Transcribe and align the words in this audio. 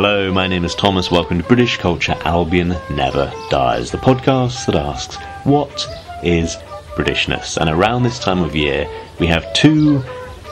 Hello, 0.00 0.32
my 0.32 0.46
name 0.46 0.64
is 0.64 0.76
Thomas. 0.76 1.10
Welcome 1.10 1.38
to 1.38 1.48
British 1.48 1.76
Culture 1.76 2.16
Albion 2.20 2.76
Never 2.88 3.32
Dies, 3.50 3.90
the 3.90 3.98
podcast 3.98 4.66
that 4.66 4.76
asks, 4.76 5.16
What 5.42 5.88
is 6.22 6.54
Britishness? 6.94 7.56
And 7.56 7.68
around 7.68 8.04
this 8.04 8.20
time 8.20 8.40
of 8.40 8.54
year, 8.54 8.88
we 9.18 9.26
have 9.26 9.52
two 9.54 10.00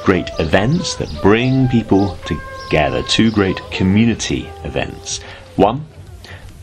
great 0.05 0.29
events 0.41 0.97
that 0.97 1.23
bring 1.23 1.69
people 1.69 2.19
together, 2.25 3.05
two 3.05 3.31
great 3.31 3.59
community 3.71 4.51
events. 4.65 5.23
One, 5.55 5.87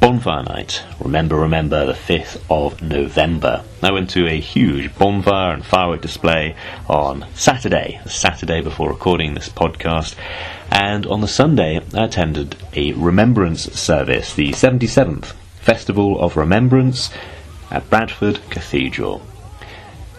Bonfire 0.04 0.43
Night. 0.43 0.83
Remember, 0.99 1.38
remember, 1.38 1.86
the 1.86 1.93
5th 1.93 2.43
of 2.49 2.81
November. 2.81 3.63
I 3.81 3.93
went 3.93 4.09
to 4.09 4.27
a 4.27 4.37
huge 4.37 4.93
bonfire 4.97 5.54
and 5.54 5.63
firework 5.63 6.01
display 6.01 6.57
on 6.89 7.25
Saturday, 7.36 8.01
the 8.04 8.09
Saturday 8.09 8.59
before 8.59 8.89
recording 8.89 9.33
this 9.33 9.47
podcast. 9.47 10.15
And 10.69 11.05
on 11.05 11.21
the 11.21 11.27
Sunday, 11.29 11.79
I 11.93 12.04
attended 12.04 12.57
a 12.73 12.91
remembrance 12.91 13.71
service, 13.79 14.33
the 14.33 14.50
77th 14.50 15.28
Festival 15.61 16.20
of 16.20 16.36
Remembrance 16.36 17.09
at 17.71 17.89
Bradford 17.89 18.42
Cathedral. 18.50 19.21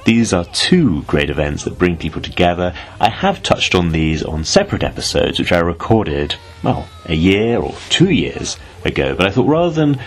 These 0.07 0.33
are 0.33 0.47
two 0.47 1.03
great 1.03 1.29
events 1.29 1.65
that 1.65 1.79
bring 1.79 1.99
people 1.99 2.23
together. 2.23 2.75
I 2.99 3.11
have 3.11 3.43
touched 3.43 3.75
on 3.75 3.93
these 3.93 4.23
on 4.23 4.45
separate 4.45 4.83
episodes, 4.83 5.39
which 5.39 5.53
I 5.53 5.59
recorded, 5.59 6.37
well, 6.65 6.89
a 7.05 7.15
year 7.15 7.59
or 7.59 7.75
two 7.91 8.11
years 8.11 8.57
ago, 8.85 9.15
but 9.15 9.27
I 9.27 9.31
thought 9.31 9.47
rather 9.47 9.75
than 9.75 10.01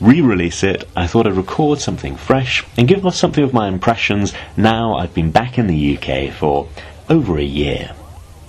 re 0.00 0.20
release 0.20 0.62
it, 0.62 0.88
I 0.94 1.06
thought 1.06 1.26
I'd 1.26 1.36
record 1.36 1.80
something 1.80 2.16
fresh 2.16 2.64
and 2.76 2.86
give 2.86 3.06
us 3.06 3.18
something 3.18 3.42
of 3.42 3.54
my 3.54 3.66
impressions 3.68 4.34
now 4.56 4.94
I've 4.96 5.14
been 5.14 5.30
back 5.30 5.58
in 5.58 5.66
the 5.66 5.96
UK 5.96 6.32
for 6.32 6.68
over 7.08 7.38
a 7.38 7.44
year. 7.44 7.94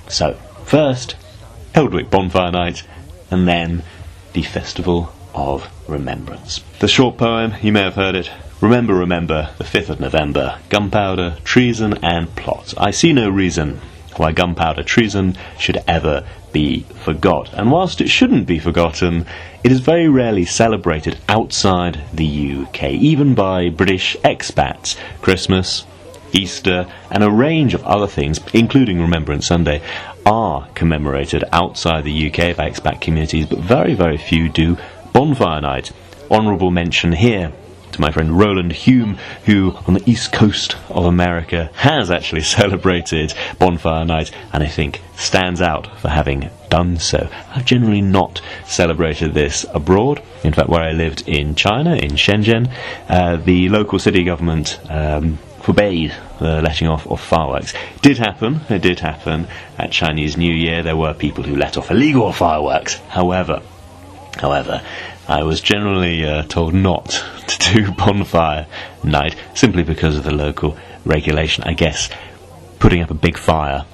So, 0.10 0.34
first, 0.66 1.16
Eldwick 1.74 2.10
Bonfire 2.10 2.52
Night, 2.52 2.84
and 3.32 3.48
then 3.48 3.84
the 4.34 4.44
Festival 4.44 5.14
of 5.34 5.70
Remembrance. 5.88 6.62
The 6.80 6.88
short 6.88 7.18
poem, 7.18 7.54
you 7.62 7.72
may 7.72 7.84
have 7.84 7.96
heard 7.96 8.16
it. 8.16 8.30
Remember, 8.60 8.96
remember, 8.96 9.52
the 9.58 9.64
5th 9.64 9.90
of 9.90 10.00
November, 10.00 10.60
gunpowder, 10.70 11.38
treason, 11.44 12.00
and 12.02 12.36
plot. 12.36 12.74
I 12.78 12.92
see 12.92 13.14
no 13.14 13.30
reason 13.30 13.80
why 14.18 14.32
gunpowder 14.32 14.84
treason 14.84 15.38
should 15.58 15.78
ever 15.88 16.26
be 16.52 16.82
forgot. 17.04 17.54
And 17.54 17.72
whilst 17.72 18.02
it 18.02 18.10
shouldn't 18.10 18.48
be 18.48 18.60
forgotten, 18.60 19.26
it 19.64 19.72
is 19.72 19.80
very 19.80 20.08
rarely 20.08 20.46
celebrated 20.46 21.18
outside 21.28 22.02
the 22.14 22.56
UK, 22.64 22.84
even 22.92 23.36
by 23.36 23.70
British 23.70 24.18
expats. 24.24 24.98
Christmas, 25.22 25.86
Easter, 26.34 26.88
and 27.12 27.24
a 27.24 27.32
range 27.32 27.74
of 27.74 27.84
other 27.84 28.08
things, 28.08 28.40
including 28.54 29.02
Remembrance 29.02 29.48
Sunday, 29.48 29.82
are 30.26 30.68
commemorated 30.74 31.44
outside 31.52 32.04
the 32.04 32.28
UK 32.28 32.56
by 32.56 32.70
expat 32.70 33.02
communities, 33.02 33.46
but 33.46 33.60
very, 33.60 33.94
very 33.94 34.18
few 34.18 34.50
do 34.50 34.78
Bonfire 35.14 35.62
Night. 35.62 35.92
Honourable 36.30 36.72
mention 36.72 37.14
here 37.14 37.54
to 37.92 38.02
my 38.02 38.12
friend 38.12 38.38
Roland 38.38 38.72
Hume, 38.72 39.18
who 39.46 39.76
on 39.88 39.94
the 39.94 40.10
east 40.10 40.32
coast 40.32 40.76
of 40.90 41.06
America 41.06 41.70
has 41.76 42.12
actually 42.12 42.42
celebrated 42.58 43.34
Bonfire 43.60 44.06
Night 44.06 44.32
and 44.54 44.64
I 44.64 44.68
think 44.68 45.02
stands 45.16 45.62
out 45.62 46.00
for 46.00 46.10
having 46.10 46.50
done 46.70 46.98
so. 46.98 47.30
I've 47.54 47.66
generally 47.66 48.02
not 48.02 48.42
celebrated 48.66 49.34
this 49.34 49.66
abroad. 49.74 50.22
In 50.44 50.54
fact, 50.54 50.70
where 50.70 50.84
I 50.84 50.92
lived 50.92 51.28
in 51.28 51.56
China, 51.56 51.96
in 51.96 52.12
Shenzhen, 52.12 52.70
uh, 53.10 53.38
the 53.38 53.70
local 53.70 54.00
city 54.00 54.24
government 54.24 54.80
um, 54.90 55.38
forbade 55.62 56.14
the 56.40 56.62
letting 56.62 56.88
off 56.88 57.08
of 57.08 57.20
fireworks. 57.20 57.74
It 57.74 58.02
did 58.02 58.18
happen, 58.18 58.62
it 58.70 58.82
did 58.82 59.00
happen 59.00 59.48
at 59.78 59.92
Chinese 59.92 60.38
New 60.38 60.54
Year. 60.54 60.84
There 60.84 60.96
were 60.96 61.14
people 61.14 61.44
who 61.44 61.56
let 61.56 61.78
off 61.78 61.92
illegal 61.92 62.32
fireworks. 62.32 62.96
However, 63.10 63.62
however, 64.40 64.82
I 65.28 65.44
was 65.44 65.62
generally 65.62 66.26
uh, 66.26 66.44
told 66.44 66.74
not 66.74 67.10
to 67.48 67.74
do 67.74 67.92
bonfire 67.92 68.68
night 69.04 69.36
simply 69.54 69.84
because 69.84 70.18
of 70.18 70.24
the 70.24 70.34
local 70.34 70.78
regulation. 71.06 71.64
I 71.66 71.74
guess 71.74 72.10
putting 72.80 73.02
up 73.02 73.12
a 73.12 73.16
big 73.16 73.38
fire 73.38 73.86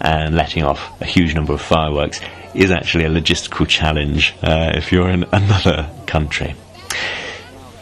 and 0.00 0.34
letting 0.34 0.64
off 0.64 1.00
a 1.00 1.06
huge 1.06 1.34
number 1.34 1.52
of 1.52 1.62
fireworks 1.62 2.20
is 2.54 2.70
actually 2.70 3.04
a 3.04 3.08
logistical 3.08 3.66
challenge 3.66 4.34
uh, 4.42 4.72
if 4.74 4.92
you're 4.92 5.08
in 5.08 5.24
another 5.32 5.88
country. 6.06 6.54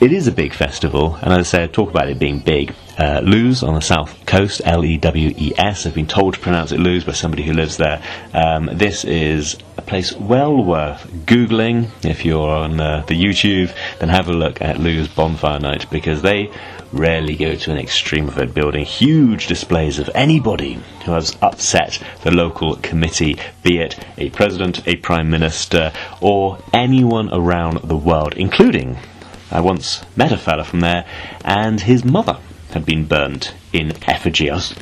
It 0.01 0.13
is 0.13 0.27
a 0.27 0.33
big 0.33 0.55
festival, 0.55 1.17
and 1.17 1.31
as 1.31 1.41
I 1.41 1.43
said, 1.43 1.75
talk 1.75 1.91
about 1.91 2.09
it 2.09 2.19
being 2.19 2.39
big. 2.39 2.75
Uh, 2.97 3.21
Lewes 3.23 3.63
on 3.63 3.75
the 3.75 3.83
south 3.83 4.25
coast, 4.25 4.63
L 4.65 4.83
E 4.83 4.97
W 4.97 5.35
E 5.37 5.53
S. 5.59 5.85
I've 5.85 5.95
been 5.95 6.07
told 6.07 6.33
to 6.33 6.41
pronounce 6.41 6.73
it 6.73 6.81
Lewes 6.81 7.05
by 7.05 7.13
somebody 7.13 7.43
who 7.43 7.53
lives 7.53 7.77
there. 7.77 8.03
Um, 8.33 8.71
this 8.73 9.05
is 9.05 9.59
a 9.77 9.83
place 9.83 10.15
well 10.15 10.57
worth 10.57 11.07
Googling. 11.27 11.91
If 12.03 12.25
you're 12.25 12.49
on 12.49 12.81
uh, 12.81 13.05
the 13.09 13.15
YouTube, 13.15 13.75
then 13.99 14.09
have 14.09 14.31
a 14.31 14.33
look 14.33 14.63
at 14.63 14.81
Lewes 14.81 15.07
Bonfire 15.07 15.61
Night 15.61 15.91
because 15.91 16.23
they 16.23 16.51
rarely 16.93 17.37
go 17.37 17.55
to 17.55 17.71
an 17.71 17.77
extreme 17.77 18.29
of 18.29 18.39
it, 18.39 18.55
building 18.55 18.87
huge 18.87 19.49
displays 19.49 19.99
of 19.99 20.09
anybody 20.15 20.79
who 21.05 21.13
has 21.13 21.37
upset 21.43 22.03
the 22.23 22.31
local 22.31 22.77
committee, 22.77 23.39
be 23.63 23.77
it 23.77 24.03
a 24.17 24.31
president, 24.31 24.89
a 24.89 24.97
prime 24.97 25.29
minister, 25.29 25.93
or 26.23 26.59
anyone 26.73 27.29
around 27.35 27.81
the 27.85 27.99
world, 27.99 28.33
including 28.39 28.97
I 29.51 29.61
once 29.61 30.05
met 30.17 30.33
a 30.33 30.37
fella 30.37 30.65
from 30.65 30.81
there, 30.81 31.05
and 31.45 31.81
his 31.81 32.05
mother 32.05 32.39
had 32.71 32.85
been 32.85 33.07
burnt 33.07 33.55
in 33.73 33.93
effigy. 34.07 34.51
I 34.51 34.55
was 34.55 34.75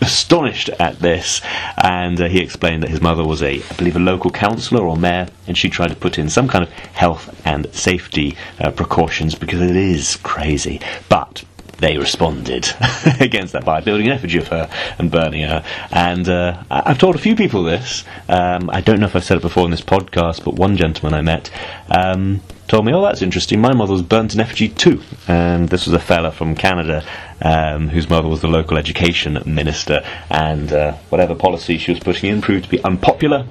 astonished 0.00 0.68
at 0.78 1.00
this, 1.00 1.40
and 1.76 2.20
uh, 2.20 2.28
he 2.28 2.40
explained 2.40 2.82
that 2.82 2.90
his 2.90 3.00
mother 3.00 3.24
was 3.24 3.42
a, 3.42 3.62
I 3.62 3.74
believe, 3.76 3.96
a 3.96 4.00
local 4.00 4.30
councillor 4.30 4.86
or 4.86 4.96
mayor, 4.96 5.28
and 5.46 5.58
she 5.58 5.68
tried 5.68 5.88
to 5.88 5.96
put 5.96 6.18
in 6.18 6.28
some 6.28 6.48
kind 6.48 6.64
of 6.64 6.70
health 6.70 7.40
and 7.44 7.72
safety 7.74 8.36
uh, 8.60 8.70
precautions 8.70 9.34
because 9.34 9.60
it 9.60 9.76
is 9.76 10.16
crazy. 10.22 10.80
But 11.08 11.44
they 11.78 11.98
responded 11.98 12.68
against 13.20 13.52
that 13.52 13.64
by 13.64 13.80
building 13.80 14.06
an 14.06 14.12
effigy 14.12 14.38
of 14.38 14.48
her 14.48 14.70
and 14.98 15.10
burning 15.10 15.42
her. 15.42 15.64
And 15.90 16.28
uh, 16.28 16.62
I've 16.70 16.98
told 16.98 17.14
a 17.14 17.18
few 17.18 17.36
people 17.36 17.64
this. 17.64 18.04
Um, 18.28 18.70
I 18.70 18.80
don't 18.80 19.00
know 19.00 19.06
if 19.06 19.16
I've 19.16 19.24
said 19.24 19.38
it 19.38 19.42
before 19.42 19.64
in 19.64 19.70
this 19.70 19.82
podcast, 19.82 20.44
but 20.44 20.54
one 20.54 20.76
gentleman 20.76 21.14
I 21.14 21.22
met 21.22 21.50
um, 21.88 22.40
told 22.68 22.86
me, 22.86 22.92
"Oh, 22.92 23.02
that's 23.02 23.22
interesting. 23.22 23.60
My 23.60 23.74
mother 23.74 23.92
was 23.92 24.02
burnt 24.02 24.34
in 24.34 24.40
effigy 24.40 24.68
too." 24.68 25.02
And 25.28 25.68
this 25.68 25.86
was 25.86 25.94
a 25.94 25.98
fella 25.98 26.32
from 26.32 26.54
Canada 26.54 27.04
um, 27.42 27.88
whose 27.88 28.08
mother 28.08 28.28
was 28.28 28.40
the 28.40 28.48
local 28.48 28.78
education 28.78 29.38
minister, 29.46 30.02
and 30.30 30.72
uh, 30.72 30.92
whatever 31.10 31.34
policy 31.34 31.78
she 31.78 31.92
was 31.92 32.00
putting 32.00 32.30
in 32.30 32.40
proved 32.40 32.64
to 32.64 32.70
be 32.70 32.82
unpopular. 32.82 33.46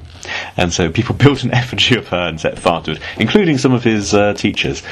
And 0.58 0.74
so 0.74 0.92
people 0.92 1.16
built 1.26 1.44
an 1.44 1.54
effigy 1.54 1.96
of 1.96 2.08
her 2.10 2.28
and 2.28 2.40
set 2.40 2.58
fire 2.58 2.82
to 2.84 2.92
it, 2.92 3.02
including 3.18 3.58
some 3.58 3.74
of 3.74 3.84
his 3.84 4.14
uh, 4.14 4.34
teachers. 4.34 4.84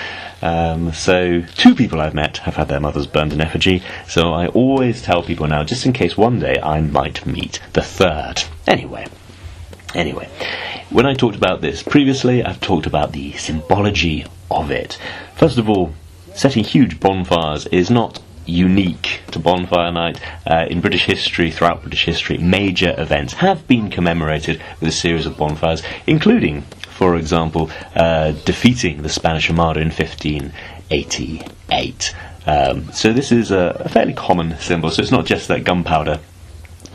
Um, 0.43 0.91
so, 0.91 1.41
two 1.55 1.73
people 1.73 2.01
I've 2.01 2.13
met 2.13 2.37
have 2.39 2.55
had 2.55 2.67
their 2.67 2.79
mothers 2.79 3.07
burned 3.07 3.33
in 3.33 3.41
effigy, 3.41 3.81
so 4.07 4.33
I 4.33 4.47
always 4.47 5.01
tell 5.01 5.23
people 5.23 5.47
now, 5.47 5.63
just 5.63 5.85
in 5.85 5.93
case 5.93 6.17
one 6.17 6.39
day 6.39 6.59
I 6.61 6.81
might 6.81 7.25
meet 7.25 7.61
the 7.71 7.81
third. 7.81 8.43
Anyway, 8.67 9.07
Anyway, 9.95 10.27
when 10.89 11.05
I 11.05 11.13
talked 11.13 11.35
about 11.35 11.61
this 11.61 11.83
previously, 11.83 12.43
I've 12.43 12.59
talked 12.59 12.87
about 12.87 13.11
the 13.11 13.33
symbology 13.33 14.25
of 14.49 14.71
it. 14.71 14.97
First 15.35 15.59
of 15.59 15.69
all, 15.69 15.93
setting 16.33 16.63
huge 16.63 16.99
bonfires 16.99 17.67
is 17.67 17.91
not 17.91 18.19
unique 18.47 19.21
to 19.31 19.39
Bonfire 19.39 19.91
Night. 19.91 20.19
Uh, 20.47 20.65
in 20.67 20.81
British 20.81 21.05
history, 21.05 21.51
throughout 21.51 21.81
British 21.81 22.05
history, 22.05 22.39
major 22.39 22.95
events 22.97 23.33
have 23.35 23.67
been 23.67 23.91
commemorated 23.91 24.59
with 24.79 24.89
a 24.89 24.91
series 24.91 25.27
of 25.27 25.37
bonfires, 25.37 25.83
including, 26.07 26.63
for 26.93 27.15
example, 27.15 27.71
uh, 27.95 28.33
defeating 28.45 29.01
the 29.01 29.09
Spanish 29.09 29.49
Armada 29.49 29.79
in 29.79 29.87
1588. 29.89 32.15
Um, 32.45 32.91
so 32.91 33.13
this 33.13 33.31
is 33.31 33.51
a, 33.51 33.77
a 33.79 33.89
fairly 33.89 34.13
common 34.13 34.57
symbol. 34.59 34.91
So 34.91 35.01
it's 35.01 35.11
not 35.11 35.25
just 35.25 35.47
that 35.47 35.63
gunpowder 35.63 36.19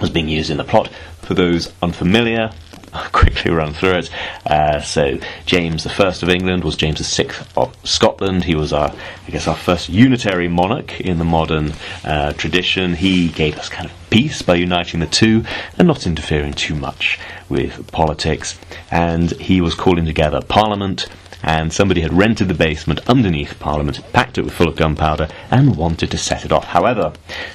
was 0.00 0.10
being 0.10 0.28
used 0.28 0.50
in 0.50 0.58
the 0.58 0.64
plot. 0.64 0.88
For 1.22 1.34
those 1.34 1.72
unfamiliar, 1.82 2.52
I'll 2.92 3.10
quickly 3.12 3.50
run 3.50 3.72
through 3.72 3.98
it. 3.98 4.10
Uh, 4.46 4.80
so 4.80 5.18
James 5.46 5.86
I 5.86 6.06
of 6.06 6.28
England 6.28 6.64
was 6.64 6.76
James 6.76 7.00
VI 7.16 7.30
of 7.56 7.76
Scotland. 7.84 8.44
He 8.44 8.54
was 8.54 8.72
our, 8.72 8.92
I 9.26 9.30
guess, 9.30 9.46
our 9.46 9.56
first 9.56 9.88
unitary 9.88 10.48
monarch 10.48 11.00
in 11.00 11.18
the 11.18 11.24
modern 11.24 11.72
uh, 12.04 12.32
tradition. 12.32 12.94
He 12.94 13.28
gave 13.28 13.58
us 13.58 13.68
kind 13.68 13.86
of 13.86 13.92
peace 14.10 14.42
by 14.42 14.54
uniting 14.54 15.00
the 15.00 15.06
two 15.06 15.44
and 15.76 15.86
not 15.86 16.06
interfering 16.06 16.52
too 16.52 16.74
much 16.74 17.18
with 17.48 17.90
politics. 17.92 18.58
And 18.90 19.30
he 19.32 19.60
was 19.60 19.74
calling 19.74 20.04
together 20.04 20.40
Parliament 20.40 21.06
and 21.42 21.72
somebody 21.72 22.00
had 22.00 22.12
rented 22.12 22.48
the 22.48 22.54
basement 22.54 23.00
underneath 23.08 23.58
Parliament, 23.58 24.00
packed 24.12 24.38
it 24.38 24.42
with 24.42 24.54
full 24.54 24.68
of 24.68 24.76
gunpowder, 24.76 25.28
and 25.50 25.76
wanted 25.76 26.10
to 26.10 26.18
set 26.18 26.44
it 26.44 26.52
off. 26.52 26.64
However, 26.64 27.12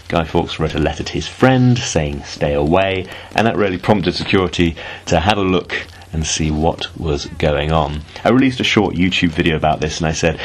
Guy 0.08 0.24
Fawkes 0.24 0.60
wrote 0.60 0.76
a 0.76 0.80
letter 0.80 1.04
to 1.04 1.14
his 1.14 1.28
friend 1.28 1.78
saying, 1.78 2.24
stay 2.24 2.54
away, 2.54 3.08
and 3.36 3.46
that 3.46 3.58
really 3.58 3.78
prompted 3.78 4.16
security 4.16 4.76
to 5.08 5.20
have 5.20 5.38
a 5.38 5.44
look 5.44 5.88
and 6.12 6.26
see 6.26 6.52
what 6.52 6.96
was 6.98 7.26
going 7.26 7.72
on. 7.72 8.02
I 8.24 8.30
released 8.30 8.60
a 8.60 8.64
short 8.64 8.96
YouTube 8.96 9.32
video 9.32 9.56
about 9.56 9.80
this, 9.80 9.98
and 9.98 10.08
I 10.08 10.14
said, 10.14 10.40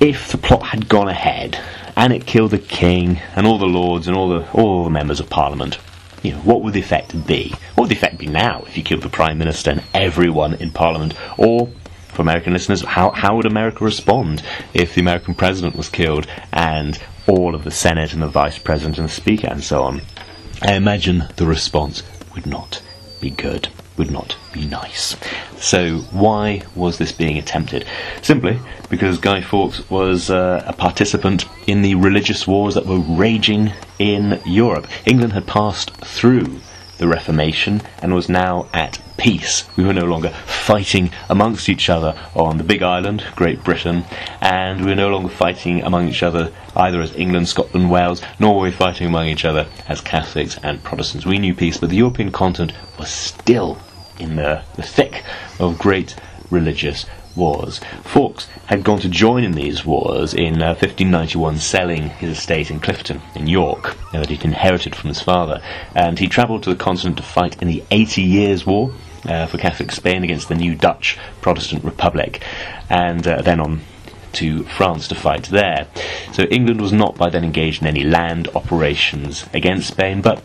if 0.00 0.32
the 0.32 0.38
plot 0.38 0.62
had 0.64 0.88
gone 0.88 1.08
ahead, 1.08 1.58
and 1.96 2.12
it 2.12 2.26
killed 2.26 2.50
the 2.50 2.58
king, 2.58 3.20
and 3.36 3.46
all 3.46 3.58
the 3.58 3.66
lords, 3.66 4.08
and 4.08 4.16
all 4.16 4.28
the, 4.28 4.50
all 4.52 4.84
the 4.84 4.90
members 4.90 5.20
of 5.20 5.30
Parliament, 5.30 5.78
you 6.22 6.32
know, 6.32 6.38
what 6.38 6.62
would 6.62 6.74
the 6.74 6.80
effect 6.80 7.26
be? 7.26 7.50
What 7.74 7.84
would 7.84 7.90
the 7.90 7.96
effect 7.96 8.18
be 8.18 8.26
now 8.26 8.62
if 8.66 8.76
you 8.76 8.82
killed 8.82 9.02
the 9.02 9.08
Prime 9.08 9.38
Minister 9.38 9.70
and 9.70 9.82
everyone 9.92 10.54
in 10.54 10.70
Parliament? 10.70 11.14
Or, 11.36 11.68
for 12.12 12.22
American 12.22 12.52
listeners, 12.52 12.82
how, 12.82 13.10
how 13.10 13.36
would 13.36 13.46
America 13.46 13.84
respond 13.84 14.42
if 14.74 14.94
the 14.94 15.00
American 15.00 15.34
President 15.34 15.76
was 15.76 15.88
killed 15.88 16.26
and 16.52 17.00
all 17.26 17.54
of 17.54 17.64
the 17.64 17.70
Senate 17.70 18.12
and 18.12 18.22
the 18.22 18.28
Vice 18.28 18.58
President 18.58 18.98
and 18.98 19.08
the 19.08 19.12
Speaker 19.12 19.48
and 19.48 19.64
so 19.64 19.82
on? 19.82 20.02
I 20.62 20.74
imagine 20.74 21.24
the 21.36 21.46
response 21.46 22.02
would 22.34 22.46
not 22.46 22.82
be 23.20 23.30
good, 23.30 23.68
would 23.96 24.10
not 24.10 24.36
be 24.52 24.66
nice. 24.66 25.16
So, 25.56 26.00
why 26.10 26.62
was 26.74 26.98
this 26.98 27.12
being 27.12 27.38
attempted? 27.38 27.86
Simply 28.20 28.58
because 28.90 29.18
Guy 29.18 29.40
Fawkes 29.40 29.88
was 29.88 30.28
uh, 30.28 30.62
a 30.66 30.72
participant 30.72 31.46
in 31.66 31.82
the 31.82 31.94
religious 31.94 32.46
wars 32.46 32.74
that 32.74 32.86
were 32.86 32.98
raging 32.98 33.72
in 33.98 34.40
Europe. 34.44 34.86
England 35.06 35.32
had 35.32 35.46
passed 35.46 35.92
through 35.96 36.60
the 36.98 37.08
Reformation 37.08 37.82
and 38.00 38.14
was 38.14 38.28
now 38.28 38.68
at 38.72 39.00
peace. 39.16 39.64
We 39.76 39.84
were 39.84 39.92
no 39.92 40.04
longer 40.04 40.32
fighting 40.62 41.10
amongst 41.28 41.68
each 41.68 41.90
other 41.90 42.16
on 42.36 42.56
the 42.56 42.62
big 42.62 42.84
island, 42.84 43.24
Great 43.34 43.64
Britain, 43.64 44.04
and 44.40 44.80
we 44.80 44.86
were 44.86 44.94
no 44.94 45.08
longer 45.08 45.28
fighting 45.28 45.82
among 45.82 46.08
each 46.08 46.22
other 46.22 46.52
either 46.76 47.00
as 47.00 47.14
England, 47.16 47.48
Scotland, 47.48 47.90
Wales, 47.90 48.22
nor 48.38 48.54
were 48.54 48.62
we 48.62 48.70
fighting 48.70 49.08
among 49.08 49.26
each 49.26 49.44
other 49.44 49.66
as 49.88 50.00
Catholics 50.00 50.56
and 50.62 50.82
Protestants. 50.84 51.26
We 51.26 51.38
knew 51.38 51.52
peace, 51.52 51.78
but 51.78 51.90
the 51.90 51.96
European 51.96 52.30
continent 52.30 52.72
was 52.96 53.10
still 53.10 53.76
in 54.20 54.36
the, 54.36 54.62
the 54.76 54.82
thick 54.82 55.24
of 55.58 55.78
great 55.78 56.14
religious 56.48 57.06
wars. 57.34 57.80
Fawkes 58.04 58.46
had 58.66 58.84
gone 58.84 59.00
to 59.00 59.08
join 59.08 59.42
in 59.42 59.52
these 59.52 59.84
wars 59.84 60.32
in 60.32 60.62
uh, 60.62 60.74
1591, 60.74 61.58
selling 61.58 62.10
his 62.10 62.38
estate 62.38 62.70
in 62.70 62.78
Clifton, 62.78 63.20
in 63.34 63.48
York, 63.48 63.96
uh, 64.14 64.20
that 64.20 64.28
he'd 64.28 64.44
inherited 64.44 64.94
from 64.94 65.08
his 65.08 65.20
father, 65.20 65.60
and 65.94 66.20
he 66.20 66.28
travelled 66.28 66.62
to 66.62 66.70
the 66.70 66.76
continent 66.76 67.16
to 67.16 67.22
fight 67.22 67.60
in 67.60 67.68
the 67.68 67.82
Eighty 67.90 68.22
Years' 68.22 68.64
War. 68.64 68.92
Uh, 69.24 69.46
for 69.46 69.56
Catholic 69.56 69.92
Spain 69.92 70.24
against 70.24 70.48
the 70.48 70.54
new 70.56 70.74
Dutch 70.74 71.16
Protestant 71.40 71.84
Republic, 71.84 72.44
and 72.90 73.24
uh, 73.24 73.40
then 73.40 73.60
on 73.60 73.82
to 74.32 74.64
France 74.64 75.06
to 75.08 75.14
fight 75.14 75.44
there. 75.44 75.86
So 76.32 76.42
England 76.44 76.80
was 76.80 76.92
not 76.92 77.16
by 77.16 77.30
then 77.30 77.44
engaged 77.44 77.82
in 77.82 77.88
any 77.88 78.02
land 78.02 78.48
operations 78.54 79.46
against 79.52 79.88
Spain, 79.88 80.22
but 80.22 80.42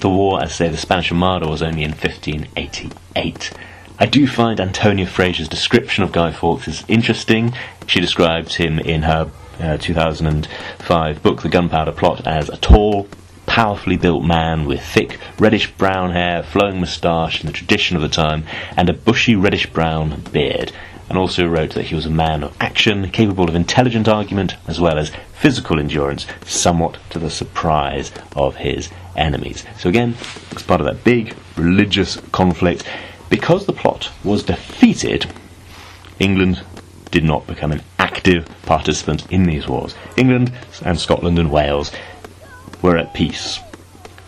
the 0.00 0.10
war, 0.10 0.42
as 0.42 0.54
say 0.54 0.68
the 0.68 0.76
Spanish 0.76 1.10
Armada, 1.10 1.48
was 1.48 1.62
only 1.62 1.82
in 1.82 1.90
1588. 1.90 3.52
I 3.98 4.06
do 4.06 4.26
find 4.26 4.60
Antonia 4.60 5.06
Fraser's 5.06 5.48
description 5.48 6.04
of 6.04 6.12
Guy 6.12 6.32
Fawkes 6.32 6.68
is 6.68 6.84
interesting. 6.86 7.54
She 7.86 8.00
describes 8.00 8.56
him 8.56 8.78
in 8.78 9.02
her 9.02 9.30
uh, 9.58 9.78
2005 9.78 11.22
book, 11.22 11.42
The 11.42 11.48
Gunpowder 11.48 11.92
Plot, 11.92 12.26
as 12.26 12.50
a 12.50 12.58
tall, 12.58 13.08
powerfully 13.56 13.96
built 13.96 14.22
man 14.22 14.66
with 14.66 14.82
thick 14.82 15.18
reddish 15.38 15.72
brown 15.78 16.10
hair, 16.10 16.42
flowing 16.42 16.78
moustache 16.78 17.40
in 17.40 17.46
the 17.46 17.52
tradition 17.54 17.96
of 17.96 18.02
the 18.02 18.08
time, 18.08 18.44
and 18.76 18.90
a 18.90 18.92
bushy 18.92 19.34
reddish 19.34 19.64
brown 19.72 20.20
beard. 20.30 20.70
And 21.08 21.16
also 21.16 21.46
wrote 21.46 21.70
that 21.70 21.86
he 21.86 21.94
was 21.94 22.04
a 22.04 22.10
man 22.10 22.44
of 22.44 22.54
action, 22.60 23.10
capable 23.10 23.48
of 23.48 23.54
intelligent 23.54 24.08
argument 24.08 24.56
as 24.66 24.78
well 24.78 24.98
as 24.98 25.10
physical 25.32 25.80
endurance, 25.80 26.26
somewhat 26.44 26.98
to 27.08 27.18
the 27.18 27.30
surprise 27.30 28.12
of 28.34 28.56
his 28.56 28.90
enemies. 29.16 29.64
So 29.78 29.88
again, 29.88 30.16
it's 30.50 30.62
part 30.62 30.82
of 30.82 30.86
that 30.86 31.02
big 31.02 31.34
religious 31.56 32.16
conflict, 32.32 32.84
because 33.30 33.64
the 33.64 33.72
plot 33.72 34.10
was 34.22 34.42
defeated, 34.42 35.32
England 36.18 36.62
did 37.10 37.24
not 37.24 37.46
become 37.46 37.72
an 37.72 37.82
active 37.98 38.46
participant 38.66 39.30
in 39.32 39.44
these 39.44 39.66
wars. 39.66 39.94
England 40.18 40.52
and 40.84 41.00
Scotland 41.00 41.38
and 41.38 41.50
Wales 41.50 41.90
were 42.86 42.96
at 42.96 43.12
peace. 43.12 43.58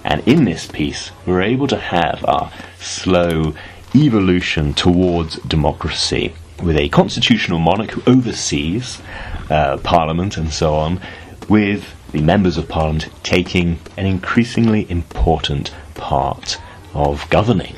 And 0.02 0.26
in 0.26 0.44
this 0.44 0.66
peace, 0.66 1.12
we're 1.24 1.42
able 1.42 1.68
to 1.68 1.78
have 1.78 2.24
our 2.24 2.50
slow 2.80 3.54
evolution 3.94 4.74
towards 4.74 5.36
democracy 5.42 6.34
with 6.60 6.76
a 6.76 6.88
constitutional 6.88 7.60
monarch 7.60 7.92
who 7.92 8.02
oversees 8.10 9.00
uh, 9.48 9.76
Parliament 9.84 10.36
and 10.36 10.52
so 10.52 10.74
on, 10.74 11.00
with 11.48 11.94
the 12.10 12.20
members 12.20 12.56
of 12.56 12.68
Parliament 12.68 13.08
taking 13.22 13.78
an 13.96 14.06
increasingly 14.06 14.90
important 14.90 15.72
part 15.94 16.60
of 16.94 17.30
governing. 17.30 17.76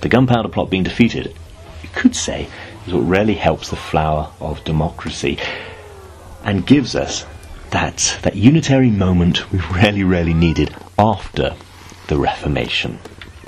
The 0.00 0.08
gunpowder 0.08 0.48
plot 0.48 0.70
being 0.70 0.84
defeated, 0.84 1.34
you 1.82 1.88
could 1.92 2.14
say, 2.14 2.48
is 2.86 2.94
what 2.94 3.00
really 3.00 3.34
helps 3.34 3.70
the 3.70 3.76
flower 3.90 4.30
of 4.38 4.62
democracy 4.62 5.40
and 6.44 6.64
gives 6.64 6.94
us 6.94 7.26
that, 7.72 8.18
that 8.22 8.36
unitary 8.36 8.90
moment 8.90 9.50
we 9.50 9.58
really, 9.72 10.04
really 10.04 10.34
needed 10.34 10.74
after 10.98 11.54
the 12.06 12.16
Reformation. 12.16 12.98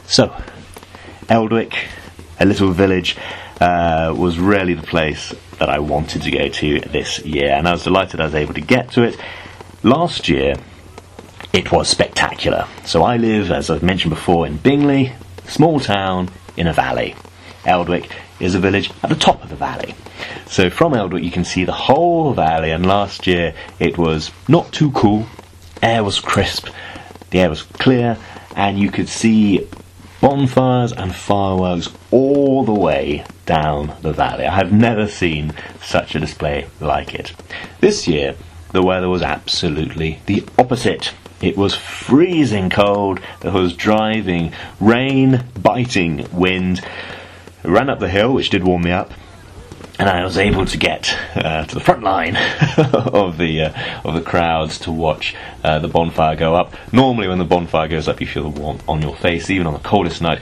So, 0.06 0.35
Eldwick, 1.29 1.75
a 2.41 2.44
little 2.44 2.73
village, 2.73 3.17
uh, 3.61 4.12
was 4.17 4.38
really 4.38 4.75
the 4.75 4.82
place 4.82 5.32
that 5.59 5.69
I 5.69 5.79
wanted 5.79 6.23
to 6.23 6.31
go 6.31 6.49
to 6.49 6.81
this 6.81 7.21
year, 7.21 7.50
and 7.50 7.69
I 7.69 7.73
was 7.73 7.85
delighted 7.85 8.21
I 8.21 8.25
was 8.25 8.35
able 8.35 8.55
to 8.55 8.61
get 8.61 8.91
to 8.93 9.03
it. 9.03 9.17
Last 9.82 10.29
year, 10.29 10.55
it 11.53 11.71
was 11.71 11.88
spectacular. 11.88 12.67
So 12.85 13.03
I 13.03 13.17
live, 13.19 13.50
as 13.50 13.71
I've 13.71 13.82
mentioned 13.82 14.11
before, 14.11 14.47
in 14.47 14.56
Bingley, 14.56 15.12
small 15.47 15.79
town 15.79 16.31
in 16.56 16.67
a 16.67 16.73
valley. 16.73 17.15
Eldwick 17.66 18.11
is 18.40 18.55
a 18.55 18.61
village 18.61 18.90
at 19.02 19.11
the 19.11 19.16
top 19.16 19.43
of 19.43 19.50
the 19.50 19.56
valley. 19.56 19.94
So 20.46 20.70
from 20.70 20.94
Eldwick 20.94 21.25
you 21.25 21.31
can 21.31 21.44
see 21.44 21.64
the 21.64 21.72
whole 21.72 22.32
valley 22.32 22.70
and 22.70 22.87
last 22.87 23.26
year 23.26 23.55
it 23.78 23.99
was 23.99 24.31
not 24.49 24.72
too 24.72 24.90
cool, 24.93 25.26
air 25.82 26.05
was 26.05 26.20
crisp, 26.20 26.69
the 27.31 27.40
air 27.40 27.50
was 27.50 27.62
clear 27.62 28.19
and 28.56 28.78
you 28.78 28.90
could 28.90 29.08
see 29.08 29.66
bonfires 30.20 30.93
and 30.93 31.14
fireworks 31.14 31.90
all 32.11 32.64
the 32.64 32.72
way 32.72 33.25
down 33.46 33.94
the 34.02 34.12
valley. 34.12 34.46
I 34.46 34.55
have 34.55 34.72
never 34.72 35.06
seen 35.06 35.52
such 35.82 36.14
a 36.14 36.20
display 36.20 36.66
like 36.81 37.14
it. 37.14 37.34
This 37.81 38.08
year 38.08 38.37
the 38.72 38.82
weather 38.82 39.08
was 39.08 39.22
absolutely 39.22 40.20
the 40.26 40.44
opposite. 40.58 41.12
It 41.40 41.56
was 41.56 41.75
freezing 41.75 42.70
cold. 42.70 43.20
There 43.40 43.52
was 43.52 43.75
driving 43.75 44.52
rain, 44.81 45.44
biting 45.61 46.26
wind. 46.32 46.81
Ran 47.64 47.88
up 47.88 47.99
the 47.99 48.08
hill, 48.08 48.32
which 48.34 48.50
did 48.50 48.62
warm 48.62 48.82
me 48.82 48.90
up, 48.90 49.12
and 49.99 50.08
I 50.08 50.22
was 50.25 50.37
able 50.37 50.66
to 50.66 50.76
get 50.76 51.16
uh, 51.34 51.64
to 51.64 51.75
the 51.75 51.81
front 51.81 52.02
line 52.02 52.37
of 52.76 53.38
the 53.38 53.62
uh, 53.62 54.00
of 54.05 54.14
the 54.14 54.20
crowds 54.20 54.78
to 54.81 54.93
watch 54.93 55.34
uh, 55.62 55.78
the 55.78 55.88
bonfire 55.88 56.37
go 56.37 56.55
up. 56.55 56.75
Normally, 56.93 57.28
when 57.28 57.38
the 57.38 57.44
bonfire 57.44 57.88
goes 57.88 58.06
up, 58.06 58.20
you 58.20 58.26
feel 58.26 58.50
the 58.50 58.61
warmth 58.61 58.87
on 58.88 59.00
your 59.00 59.16
face, 59.16 59.49
even 59.50 59.66
on 59.66 59.72
the 59.72 59.78
coldest 59.78 60.20
night. 60.20 60.40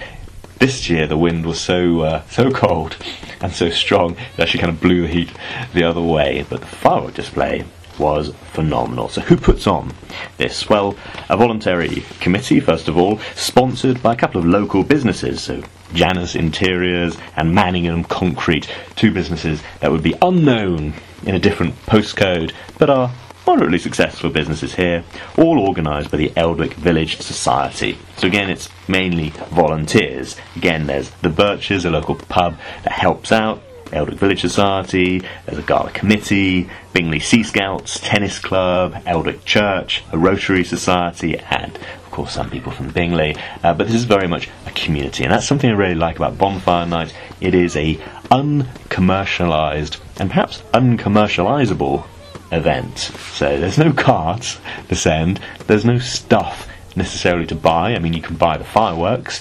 This 0.59 0.89
year, 0.89 1.07
the 1.07 1.17
wind 1.17 1.47
was 1.47 1.61
so 1.61 2.01
uh, 2.01 2.23
so 2.29 2.51
cold 2.51 2.97
and 3.41 3.53
so 3.53 3.71
strong 3.71 4.13
it 4.13 4.41
actually 4.41 4.61
kind 4.61 4.73
of 4.73 4.81
blew 4.81 5.03
the 5.03 5.09
heat 5.09 5.31
the 5.75 5.85
other 5.85 6.03
way. 6.03 6.45
But 6.49 6.61
the 6.61 6.67
firework 6.67 7.15
display 7.15 7.65
was 7.99 8.35
phenomenal. 8.53 9.09
So, 9.09 9.21
who 9.21 9.37
puts 9.37 9.67
on 9.67 9.93
this? 10.39 10.69
Well, 10.69 10.97
a 11.29 11.37
voluntary 11.37 12.05
committee, 12.21 12.61
first 12.61 12.89
of 12.89 12.97
all, 12.97 13.19
sponsored 13.37 14.03
by 14.03 14.15
a 14.15 14.17
couple 14.17 14.41
of 14.41 14.47
local 14.47 14.83
businesses. 14.83 15.43
So, 15.43 15.63
Janus 15.95 16.35
Interiors 16.35 17.17
and 17.37 17.55
Manningham 17.55 18.05
Concrete, 18.05 18.69
two 18.97 19.13
businesses 19.13 19.63
that 19.81 19.91
would 19.91 20.03
be 20.03 20.15
unknown 20.23 20.95
in 21.25 21.35
a 21.35 21.39
different 21.39 21.75
postcode, 21.87 22.53
but 22.79 22.91
are 22.91 23.13
moderately 23.47 23.79
successful 23.79 24.31
businesses 24.31 24.75
here, 24.75 25.05
all 25.37 25.59
organised 25.59 26.11
by 26.11 26.17
the 26.17 26.33
Eldwick 26.37 26.75
Village 26.75 27.21
Society. 27.21 27.99
So 28.17 28.27
again, 28.27 28.51
it's 28.51 28.69
mainly 28.89 29.31
volunteers. 29.51 30.37
Again, 30.57 30.87
there's 30.87 31.11
the 31.23 31.29
Birches, 31.29 31.85
a 31.85 31.91
local 31.91 32.15
pub 32.15 32.57
that 32.85 32.93
helps 32.93 33.33
out, 33.33 33.63
Eldwick 33.93 34.19
Village 34.19 34.41
Society, 34.41 35.23
there's 35.47 35.59
a 35.59 35.63
gala 35.63 35.91
committee, 35.91 36.69
Bingley 36.93 37.21
Sea 37.21 37.43
Scouts, 37.43 38.01
Tennis 38.01 38.39
Club, 38.39 39.01
Eldwick 39.07 39.45
Church, 39.45 40.03
a 40.13 40.19
Rotary 40.19 40.65
Society, 40.65 41.39
and 41.39 41.77
of 41.77 42.11
course 42.11 42.33
some 42.33 42.51
people 42.51 42.73
from 42.73 42.89
Bingley. 42.89 43.37
Uh, 43.63 43.75
but 43.75 43.87
this 43.87 43.97
is 43.97 44.05
very 44.05 44.29
much 44.29 44.49
a 44.67 44.71
community, 44.73 45.25
and 45.25 45.33
that's 45.33 45.47
something 45.47 45.71
I 45.71 45.75
really 45.75 45.95
like 45.95 46.17
about 46.17 46.39
Bonfire 46.39 46.87
Night. 46.87 47.15
It 47.41 47.55
is 47.55 47.77
a 47.77 47.97
uncommercialised 48.31 50.01
and 50.19 50.31
perhaps 50.31 50.63
uncommercialisable 50.73 52.07
event. 52.53 52.99
So 52.99 53.59
there's 53.59 53.79
no 53.79 53.93
cards 53.93 54.59
to 54.89 54.95
send, 54.95 55.41
there's 55.67 55.85
no 55.85 55.99
stuff 55.99 56.69
necessarily 56.97 57.47
to 57.47 57.55
buy. 57.55 57.95
I 57.95 57.99
mean, 57.99 58.13
you 58.13 58.23
can 58.23 58.37
buy 58.37 58.57
the 58.57 58.65
fireworks, 58.65 59.41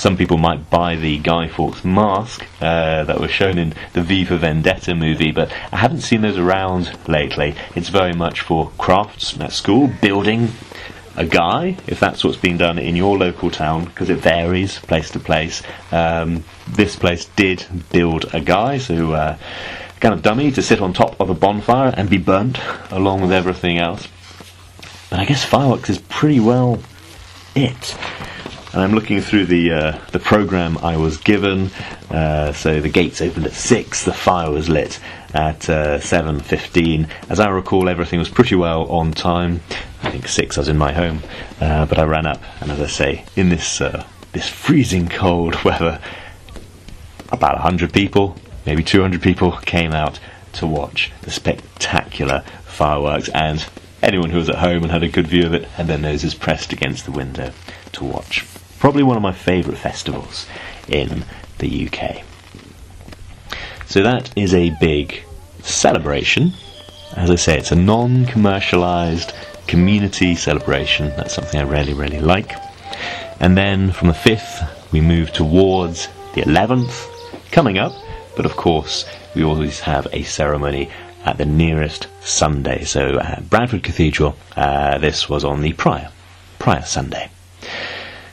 some 0.00 0.16
people 0.16 0.38
might 0.38 0.70
buy 0.70 0.96
the 0.96 1.18
Guy 1.18 1.46
Fawkes 1.46 1.84
mask 1.84 2.46
uh, 2.62 3.04
that 3.04 3.20
was 3.20 3.30
shown 3.30 3.58
in 3.58 3.74
the 3.92 4.00
V 4.00 4.24
for 4.24 4.36
Vendetta 4.38 4.94
movie, 4.94 5.30
but 5.30 5.52
I 5.70 5.76
haven't 5.76 6.00
seen 6.00 6.22
those 6.22 6.38
around 6.38 6.98
lately. 7.06 7.54
It's 7.76 7.90
very 7.90 8.14
much 8.14 8.40
for 8.40 8.72
crafts 8.78 9.38
at 9.38 9.52
school, 9.52 9.92
building 10.00 10.52
a 11.16 11.26
guy, 11.26 11.76
if 11.86 12.00
that's 12.00 12.24
what's 12.24 12.38
being 12.38 12.56
done 12.56 12.78
in 12.78 12.96
your 12.96 13.18
local 13.18 13.50
town, 13.50 13.84
because 13.84 14.08
it 14.08 14.20
varies 14.20 14.78
place 14.78 15.10
to 15.10 15.20
place. 15.20 15.62
Um, 15.92 16.44
this 16.66 16.96
place 16.96 17.26
did 17.36 17.66
build 17.92 18.24
a 18.32 18.40
guy, 18.40 18.78
so 18.78 19.12
uh, 19.12 19.36
kind 20.00 20.14
of 20.14 20.22
dummy 20.22 20.50
to 20.52 20.62
sit 20.62 20.80
on 20.80 20.94
top 20.94 21.20
of 21.20 21.28
a 21.28 21.34
bonfire 21.34 21.92
and 21.94 22.08
be 22.08 22.16
burnt 22.16 22.58
along 22.90 23.20
with 23.20 23.32
everything 23.32 23.76
else. 23.76 24.08
But 25.10 25.20
I 25.20 25.26
guess 25.26 25.44
fireworks 25.44 25.90
is 25.90 25.98
pretty 25.98 26.40
well 26.40 26.78
it. 27.54 27.98
And 28.72 28.82
I'm 28.82 28.92
looking 28.92 29.20
through 29.20 29.46
the 29.46 29.72
uh, 29.72 29.98
the 30.12 30.20
program 30.20 30.78
I 30.78 30.96
was 30.96 31.16
given. 31.16 31.70
Uh, 32.08 32.52
so 32.52 32.80
the 32.80 32.88
gates 32.88 33.20
opened 33.20 33.46
at 33.46 33.52
six. 33.52 34.04
The 34.04 34.12
fire 34.12 34.48
was 34.48 34.68
lit 34.68 35.00
at 35.34 35.68
uh, 35.68 35.98
seven 35.98 36.38
fifteen. 36.38 37.08
As 37.28 37.40
I 37.40 37.48
recall, 37.48 37.88
everything 37.88 38.20
was 38.20 38.28
pretty 38.28 38.54
well 38.54 38.88
on 38.88 39.10
time. 39.10 39.60
I 40.04 40.10
think 40.12 40.28
six. 40.28 40.56
I 40.56 40.60
was 40.60 40.68
in 40.68 40.78
my 40.78 40.92
home, 40.92 41.20
uh, 41.60 41.86
but 41.86 41.98
I 41.98 42.04
ran 42.04 42.26
up, 42.26 42.40
and 42.60 42.70
as 42.70 42.80
I 42.80 42.86
say, 42.86 43.24
in 43.34 43.48
this 43.48 43.80
uh, 43.80 44.06
this 44.32 44.48
freezing 44.48 45.08
cold 45.08 45.54
weather, 45.64 46.00
about 47.30 47.58
hundred 47.58 47.92
people, 47.92 48.36
maybe 48.66 48.84
two 48.84 49.02
hundred 49.02 49.20
people, 49.20 49.50
came 49.50 49.90
out 49.90 50.20
to 50.52 50.66
watch 50.68 51.10
the 51.22 51.32
spectacular 51.32 52.44
fireworks, 52.66 53.28
and 53.30 53.66
anyone 54.00 54.30
who 54.30 54.38
was 54.38 54.48
at 54.48 54.56
home 54.56 54.84
and 54.84 54.92
had 54.92 55.02
a 55.02 55.08
good 55.08 55.26
view 55.26 55.44
of 55.44 55.54
it 55.54 55.64
had 55.64 55.88
their 55.88 55.98
noses 55.98 56.34
pressed 56.34 56.72
against 56.72 57.04
the 57.04 57.12
window 57.12 57.52
to 57.92 58.04
watch. 58.04 58.46
Probably 58.80 59.02
one 59.02 59.16
of 59.16 59.22
my 59.22 59.32
favourite 59.32 59.78
festivals 59.78 60.46
in 60.88 61.24
the 61.58 61.86
UK. 61.86 62.24
So 63.86 64.02
that 64.02 64.32
is 64.36 64.54
a 64.54 64.74
big 64.80 65.22
celebration. 65.62 66.54
As 67.14 67.30
I 67.30 67.34
say, 67.34 67.58
it's 67.58 67.72
a 67.72 67.76
non 67.76 68.24
commercialised 68.24 69.34
community 69.66 70.34
celebration. 70.34 71.08
That's 71.10 71.34
something 71.34 71.60
I 71.60 71.64
really, 71.64 71.92
really 71.92 72.20
like. 72.20 72.52
And 73.38 73.56
then 73.56 73.92
from 73.92 74.08
the 74.08 74.14
5th, 74.14 74.92
we 74.92 75.00
move 75.00 75.32
towards 75.32 76.08
the 76.34 76.40
11th, 76.42 77.06
coming 77.52 77.78
up, 77.78 77.92
but 78.34 78.46
of 78.46 78.56
course, 78.56 79.04
we 79.34 79.44
always 79.44 79.80
have 79.80 80.06
a 80.12 80.22
ceremony 80.22 80.90
at 81.26 81.36
the 81.36 81.44
nearest 81.44 82.06
Sunday. 82.22 82.84
So, 82.84 83.16
uh, 83.16 83.40
Bradford 83.40 83.82
Cathedral, 83.82 84.36
uh, 84.56 84.98
this 84.98 85.28
was 85.28 85.44
on 85.44 85.60
the 85.60 85.74
prior, 85.74 86.10
prior 86.58 86.82
Sunday. 86.82 87.30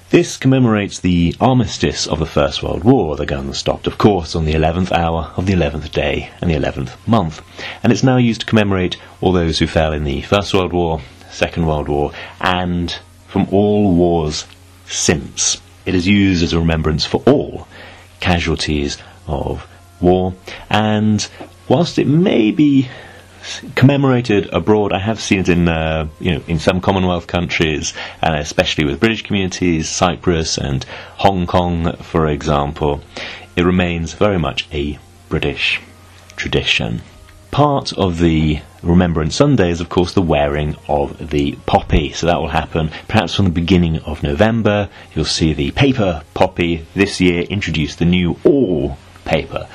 This 0.10 0.38
commemorates 0.38 1.02
the 1.02 1.36
armistice 1.42 2.08
of 2.08 2.20
the 2.20 2.26
First 2.26 2.64
World 2.64 2.86
War. 2.86 3.18
The 3.18 3.26
guns 3.26 3.58
stopped, 3.58 3.88
of 3.88 3.98
course, 3.98 4.36
on 4.36 4.46
the 4.46 4.54
11th 4.54 4.90
hour 4.94 5.34
of 5.36 5.46
the 5.46 5.52
11th 5.52 5.92
day 5.92 6.30
and 6.40 6.50
the 6.50 6.56
11th 6.56 6.92
month. 7.06 7.42
And 7.84 7.92
it's 7.92 8.06
now 8.06 8.16
used 8.16 8.40
to 8.40 8.46
commemorate 8.46 8.96
all 9.20 9.34
those 9.34 9.60
who 9.60 9.68
fell 9.68 9.92
in 9.92 10.06
the 10.06 10.22
First 10.22 10.54
World 10.54 10.72
War, 10.72 11.02
Second 11.30 11.66
World 11.66 11.90
War, 11.90 12.14
and 12.40 12.98
from 13.28 13.50
all 13.52 13.94
wars 13.94 14.46
since. 14.86 15.62
It 15.86 15.94
is 15.94 16.08
used 16.08 16.42
as 16.42 16.54
a 16.54 16.60
remembrance 16.60 17.06
for 17.06 17.22
all 17.26 17.68
casualties 18.22 18.98
of 19.28 19.68
war, 20.00 20.36
and 20.70 21.28
whilst 21.68 22.00
it 22.00 22.08
may 22.08 22.52
be 22.52 22.88
commemorated 23.75 24.50
abroad, 24.54 24.94
I 24.94 25.00
have 25.00 25.20
seen 25.20 25.39
it 25.39 25.50
in 25.50 25.68
uh, 25.68 26.08
you 26.20 26.32
know 26.32 26.44
in 26.48 26.60
some 26.60 26.82
Commonwealth 26.82 27.27
countries, 27.27 27.94
and 28.22 28.36
especially 28.36 28.86
with 28.86 29.00
British 29.00 29.24
communities, 29.24 29.89
Cyprus 29.89 30.58
and 30.58 30.86
Hong 31.18 31.48
Kong, 31.48 31.96
for 31.98 32.27
example. 32.27 33.01
It 33.56 33.63
remains 33.63 34.13
very 34.13 34.38
much 34.38 34.68
a 34.72 35.00
British 35.30 35.82
tradition. 36.36 37.01
Part 37.50 37.92
of 37.94 38.20
the 38.20 38.62
Remembrance 38.84 39.36
Sunday 39.36 39.72
is, 39.72 39.82
of 39.82 39.89
course, 39.89 40.13
the 40.13 40.22
wearing 40.22 40.75
of 40.88 41.32
the 41.32 41.58
poppy. 41.66 42.12
So 42.12 42.27
that 42.27 42.39
will 42.39 42.50
happen 42.50 42.92
perhaps 43.08 43.34
from 43.34 43.46
the 43.46 43.51
beginning 43.51 43.98
of 44.00 44.22
November. 44.22 44.89
You'll 45.16 45.25
see 45.25 45.54
the 45.54 45.72
paper 45.72 46.22
poppy 46.36 46.86
this 46.94 47.20
year 47.20 47.42
introduce 47.42 47.96
the 47.96 48.06
new 48.06 48.38
all 48.44 48.98
paper 49.25 49.68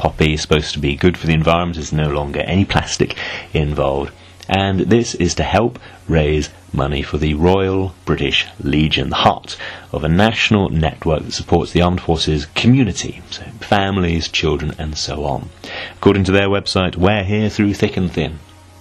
poppy 0.00 0.32
is 0.32 0.40
supposed 0.40 0.72
to 0.72 0.78
be 0.78 0.96
good 0.96 1.18
for 1.18 1.26
the 1.26 1.34
environment, 1.34 1.76
there's 1.76 1.92
no 1.92 2.08
longer 2.08 2.40
any 2.40 2.64
plastic 2.64 3.14
involved. 3.52 4.10
And 4.48 4.80
this 4.80 5.14
is 5.14 5.34
to 5.34 5.42
help 5.42 5.78
raise 6.08 6.48
money 6.72 7.02
for 7.02 7.18
the 7.18 7.34
Royal 7.34 7.94
British 8.06 8.46
Legion, 8.58 9.10
the 9.10 9.16
heart 9.16 9.58
of 9.92 10.02
a 10.02 10.08
national 10.08 10.70
network 10.70 11.24
that 11.24 11.32
supports 11.32 11.72
the 11.72 11.82
armed 11.82 12.00
forces 12.00 12.46
community, 12.46 13.20
so 13.30 13.42
families, 13.60 14.28
children, 14.28 14.72
and 14.78 14.96
so 14.96 15.26
on. 15.26 15.50
According 15.96 16.24
to 16.24 16.32
their 16.32 16.48
website, 16.48 16.96
we're 16.96 17.22
here 17.22 17.50
through 17.50 17.74
thick 17.74 17.98
and 17.98 18.10
thin, 18.10 18.38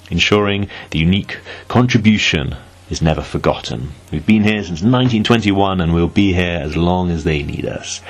ensuring 0.10 0.70
the 0.92 1.00
unique 1.00 1.40
contribution 1.68 2.56
is 2.90 3.02
never 3.02 3.22
forgotten. 3.22 3.92
We've 4.10 4.26
been 4.26 4.44
here 4.44 4.64
since 4.64 4.82
1921 4.82 5.82
and 5.82 5.94
we'll 5.94 6.08
be 6.08 6.32
here 6.32 6.60
as 6.64 6.78
long 6.78 7.12
as 7.12 7.26
they 7.26 7.44
need 7.44 7.66
us. 7.66 8.02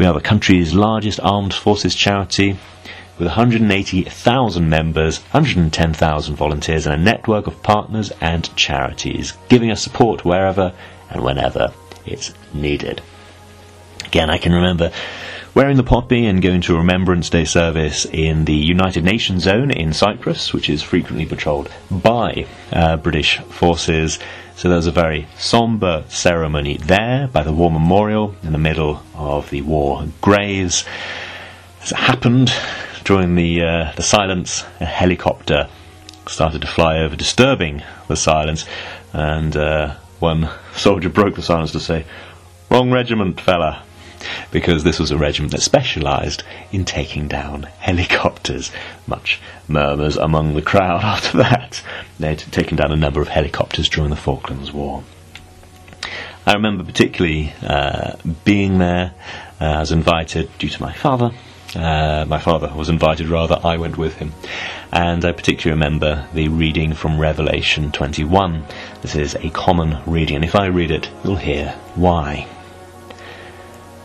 We 0.00 0.06
are 0.06 0.14
the 0.14 0.22
country's 0.22 0.72
largest 0.72 1.20
armed 1.22 1.52
forces 1.52 1.94
charity 1.94 2.56
with 3.18 3.26
180,000 3.26 4.66
members, 4.66 5.18
110,000 5.18 6.36
volunteers, 6.36 6.86
and 6.86 6.94
a 6.94 7.04
network 7.04 7.46
of 7.46 7.62
partners 7.62 8.10
and 8.18 8.48
charities, 8.56 9.34
giving 9.50 9.70
us 9.70 9.82
support 9.82 10.24
wherever 10.24 10.72
and 11.10 11.22
whenever 11.22 11.74
it's 12.06 12.32
needed. 12.54 13.02
Again, 14.06 14.30
I 14.30 14.38
can 14.38 14.54
remember 14.54 14.90
wearing 15.54 15.76
the 15.76 15.82
poppy 15.82 16.26
and 16.26 16.42
going 16.42 16.60
to 16.60 16.74
a 16.74 16.78
Remembrance 16.78 17.28
Day 17.28 17.44
service 17.44 18.04
in 18.04 18.44
the 18.44 18.54
United 18.54 19.04
Nations 19.04 19.44
zone 19.44 19.70
in 19.70 19.92
Cyprus, 19.92 20.52
which 20.52 20.70
is 20.70 20.82
frequently 20.82 21.26
patrolled 21.26 21.70
by 21.90 22.46
uh, 22.72 22.96
British 22.96 23.38
forces. 23.38 24.18
So 24.56 24.68
there 24.68 24.76
was 24.76 24.86
a 24.86 24.92
very 24.92 25.26
sombre 25.38 26.04
ceremony 26.08 26.76
there 26.76 27.28
by 27.28 27.42
the 27.42 27.52
War 27.52 27.70
Memorial 27.70 28.34
in 28.42 28.52
the 28.52 28.58
middle 28.58 29.02
of 29.14 29.50
the 29.50 29.62
war 29.62 30.06
graves. 30.20 30.84
As 31.82 31.92
it 31.92 31.98
happened 31.98 32.52
during 33.04 33.34
the 33.34 33.62
uh, 33.62 33.92
the 33.96 34.02
silence, 34.02 34.64
a 34.78 34.84
helicopter 34.84 35.68
started 36.26 36.60
to 36.60 36.68
fly 36.68 36.98
over, 36.98 37.16
disturbing 37.16 37.82
the 38.06 38.16
silence, 38.16 38.66
and 39.12 39.56
uh, 39.56 39.94
one 40.20 40.48
soldier 40.76 41.08
broke 41.08 41.34
the 41.34 41.42
silence 41.42 41.72
to 41.72 41.80
say, 41.80 42.04
"Wrong 42.70 42.92
regiment, 42.92 43.40
fella." 43.40 43.82
Because 44.50 44.84
this 44.84 44.98
was 44.98 45.10
a 45.10 45.18
regiment 45.18 45.52
that 45.52 45.62
specialised 45.62 46.42
in 46.72 46.84
taking 46.84 47.28
down 47.28 47.62
helicopters. 47.78 48.70
Much 49.06 49.40
murmurs 49.68 50.16
among 50.16 50.54
the 50.54 50.62
crowd 50.62 51.00
after 51.04 51.38
that. 51.38 51.82
They'd 52.18 52.38
taken 52.38 52.76
down 52.76 52.92
a 52.92 52.96
number 52.96 53.20
of 53.20 53.28
helicopters 53.28 53.88
during 53.88 54.10
the 54.10 54.16
Falklands 54.16 54.72
War. 54.72 55.02
I 56.46 56.54
remember 56.54 56.84
particularly 56.84 57.52
uh, 57.62 58.16
being 58.44 58.78
there. 58.78 59.14
Uh, 59.60 59.64
I 59.64 59.80
was 59.80 59.92
invited 59.92 60.50
due 60.58 60.70
to 60.70 60.82
my 60.82 60.92
father. 60.92 61.32
Uh, 61.74 62.24
my 62.26 62.38
father 62.38 62.72
was 62.74 62.88
invited, 62.88 63.28
rather, 63.28 63.60
I 63.62 63.76
went 63.76 63.96
with 63.96 64.16
him. 64.16 64.32
And 64.92 65.24
I 65.24 65.32
particularly 65.32 65.80
remember 65.80 66.26
the 66.34 66.48
reading 66.48 66.94
from 66.94 67.20
Revelation 67.20 67.92
21. 67.92 68.64
This 69.02 69.14
is 69.14 69.34
a 69.36 69.50
common 69.50 69.98
reading, 70.06 70.36
and 70.36 70.44
if 70.44 70.56
I 70.56 70.66
read 70.66 70.90
it, 70.90 71.08
you'll 71.22 71.36
hear 71.36 71.76
why. 71.94 72.48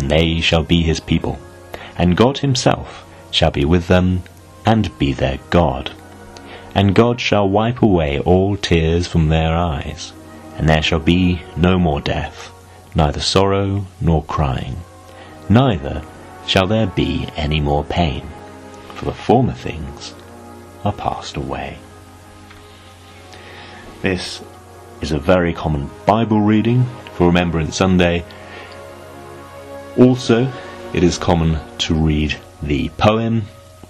and 0.00 0.10
they 0.10 0.40
shall 0.40 0.62
be 0.62 0.82
his 0.82 0.98
people. 0.98 1.38
And 1.98 2.16
God 2.16 2.38
himself 2.38 3.04
shall 3.30 3.50
be 3.50 3.66
with 3.66 3.86
them, 3.86 4.22
and 4.64 4.98
be 4.98 5.12
their 5.12 5.38
God. 5.50 5.92
And 6.74 6.94
God 6.94 7.20
shall 7.20 7.48
wipe 7.48 7.82
away 7.82 8.18
all 8.18 8.56
tears 8.56 9.06
from 9.06 9.28
their 9.28 9.54
eyes, 9.54 10.14
and 10.56 10.66
there 10.66 10.82
shall 10.82 11.00
be 11.00 11.42
no 11.54 11.78
more 11.78 12.00
death, 12.00 12.50
neither 12.94 13.20
sorrow 13.20 13.86
nor 14.00 14.24
crying, 14.24 14.76
neither 15.50 16.02
shall 16.46 16.66
there 16.66 16.86
be 16.86 17.28
any 17.36 17.60
more 17.60 17.84
pain, 17.84 18.26
for 18.94 19.04
the 19.04 19.12
former 19.12 19.52
things 19.52 20.14
are 20.82 20.94
passed 20.94 21.36
away. 21.36 21.78
This 24.00 24.40
is 25.02 25.12
a 25.12 25.18
very 25.18 25.52
common 25.52 25.90
Bible 26.06 26.40
reading 26.40 26.86
for 27.14 27.26
Remembrance 27.26 27.76
Sunday 27.76 28.24
also, 29.96 30.52
it 30.92 31.02
is 31.02 31.18
common 31.18 31.58
to 31.78 31.94
read 31.94 32.36
the 32.62 32.88
poem 32.90 33.44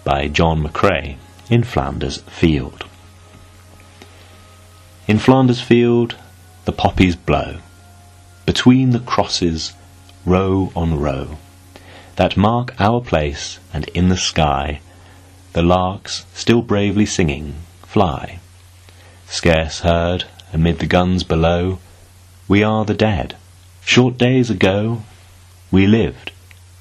by 0.05 0.29
John 0.29 0.63
McCrae 0.63 1.17
in 1.49 1.65
Flanders 1.65 2.19
Field. 2.23 2.87
In 5.07 5.19
Flanders 5.19 5.61
Field, 5.61 6.17
the 6.65 6.73
poppies 6.73 7.17
blow, 7.17 7.59
between 8.47 8.91
the 8.91 9.01
crosses, 9.01 9.73
row 10.25 10.73
on 10.77 10.99
row, 10.99 11.39
that 12.17 12.37
mark 12.37 12.75
our 12.79 13.01
place, 13.01 13.59
and 13.73 13.89
in 13.89 14.09
the 14.09 14.17
sky, 14.17 14.81
the 15.53 15.63
larks, 15.63 16.27
still 16.35 16.63
bravely 16.63 17.07
singing, 17.07 17.55
fly, 17.83 18.39
scarce 19.27 19.81
heard 19.81 20.25
amid 20.53 20.79
the 20.79 20.87
guns 20.87 21.25
below, 21.25 21.79
we 22.47 22.63
are 22.63 22.85
the 22.85 22.95
dead. 22.95 23.37
Short 23.85 24.19
days 24.19 24.51
ago, 24.51 25.03
we 25.71 25.87
lived, 25.87 26.33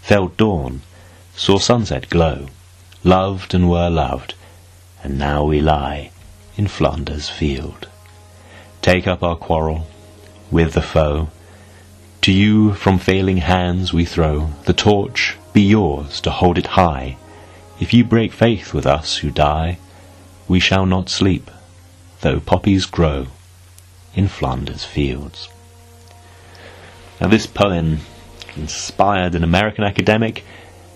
felt 0.01 0.35
dawn, 0.37 0.81
saw 1.35 1.57
sunset 1.57 2.09
glow, 2.09 2.47
loved 3.03 3.53
and 3.53 3.69
were 3.69 3.89
loved, 3.89 4.33
and 5.03 5.17
now 5.17 5.43
we 5.43 5.61
lie 5.61 6.11
in 6.57 6.67
Flanders 6.67 7.29
field. 7.29 7.87
Take 8.81 9.07
up 9.07 9.23
our 9.23 9.35
quarrel 9.35 9.87
with 10.51 10.73
the 10.73 10.81
foe. 10.81 11.29
To 12.23 12.31
you 12.31 12.73
from 12.73 12.99
failing 12.99 13.37
hands 13.37 13.93
we 13.93 14.03
throw 14.05 14.49
the 14.65 14.73
torch, 14.73 15.37
be 15.53 15.61
yours 15.61 16.19
to 16.21 16.31
hold 16.31 16.57
it 16.57 16.67
high. 16.67 17.17
If 17.79 17.93
you 17.93 18.03
break 18.03 18.33
faith 18.33 18.73
with 18.73 18.85
us 18.85 19.17
who 19.17 19.31
die, 19.31 19.77
we 20.47 20.59
shall 20.59 20.85
not 20.85 21.09
sleep, 21.09 21.49
though 22.21 22.39
poppies 22.39 22.85
grow 22.85 23.27
in 24.15 24.27
Flanders 24.27 24.83
fields. 24.83 25.47
Now, 27.21 27.27
this 27.27 27.47
poem 27.47 27.99
inspired 28.57 29.35
an 29.35 29.43
American 29.43 29.83
academic 29.83 30.43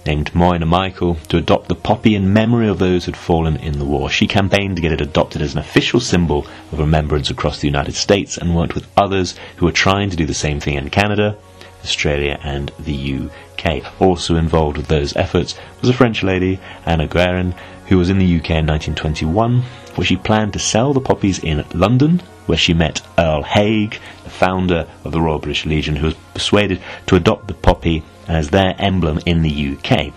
named 0.05 0.33
Moina 0.33 0.65
Michael 0.65 1.15
to 1.29 1.37
adopt 1.37 1.69
the 1.69 1.75
poppy 1.75 2.15
in 2.15 2.33
memory 2.33 2.67
of 2.67 2.79
those 2.79 3.05
who 3.05 3.11
had 3.11 3.17
fallen 3.17 3.55
in 3.57 3.79
the 3.79 3.85
war. 3.85 4.09
She 4.09 4.27
campaigned 4.27 4.75
to 4.75 4.81
get 4.81 4.91
it 4.91 5.01
adopted 5.01 5.41
as 5.41 5.53
an 5.53 5.59
official 5.59 5.99
symbol 5.99 6.45
of 6.71 6.79
remembrance 6.79 7.29
across 7.29 7.59
the 7.59 7.67
United 7.67 7.95
States 7.95 8.37
and 8.37 8.55
worked 8.55 8.75
with 8.75 8.87
others 8.97 9.35
who 9.57 9.65
were 9.65 9.71
trying 9.71 10.09
to 10.09 10.17
do 10.17 10.25
the 10.25 10.33
same 10.33 10.59
thing 10.59 10.75
in 10.75 10.89
Canada, 10.89 11.37
Australia, 11.83 12.39
and 12.43 12.71
the 12.79 13.29
UK. 13.29 13.83
Also 14.01 14.35
involved 14.35 14.77
with 14.77 14.87
those 14.87 15.15
efforts 15.15 15.55
was 15.79 15.89
a 15.89 15.93
French 15.93 16.23
lady, 16.23 16.59
Anna 16.85 17.07
Guerin, 17.07 17.55
who 17.87 17.97
was 17.97 18.09
in 18.09 18.19
the 18.19 18.37
UK 18.37 18.51
in 18.51 18.67
1921, 18.67 19.61
where 19.95 20.05
she 20.05 20.15
planned 20.15 20.53
to 20.53 20.59
sell 20.59 20.93
the 20.93 21.01
poppies 21.01 21.39
in 21.39 21.63
London, 21.73 22.21
where 22.45 22.57
she 22.57 22.73
met 22.73 23.01
Earl 23.17 23.43
Haig, 23.43 23.99
the 24.23 24.29
founder 24.29 24.87
of 25.03 25.11
the 25.11 25.21
Royal 25.21 25.39
British 25.39 25.65
Legion, 25.65 25.95
who 25.95 26.07
was 26.07 26.15
persuaded 26.33 26.81
to 27.07 27.15
adopt 27.15 27.47
the 27.47 27.53
poppy 27.53 28.03
as 28.27 28.49
their 28.49 28.75
emblem 28.77 29.19
in 29.25 29.41
the 29.41 29.77
UK. 29.77 30.13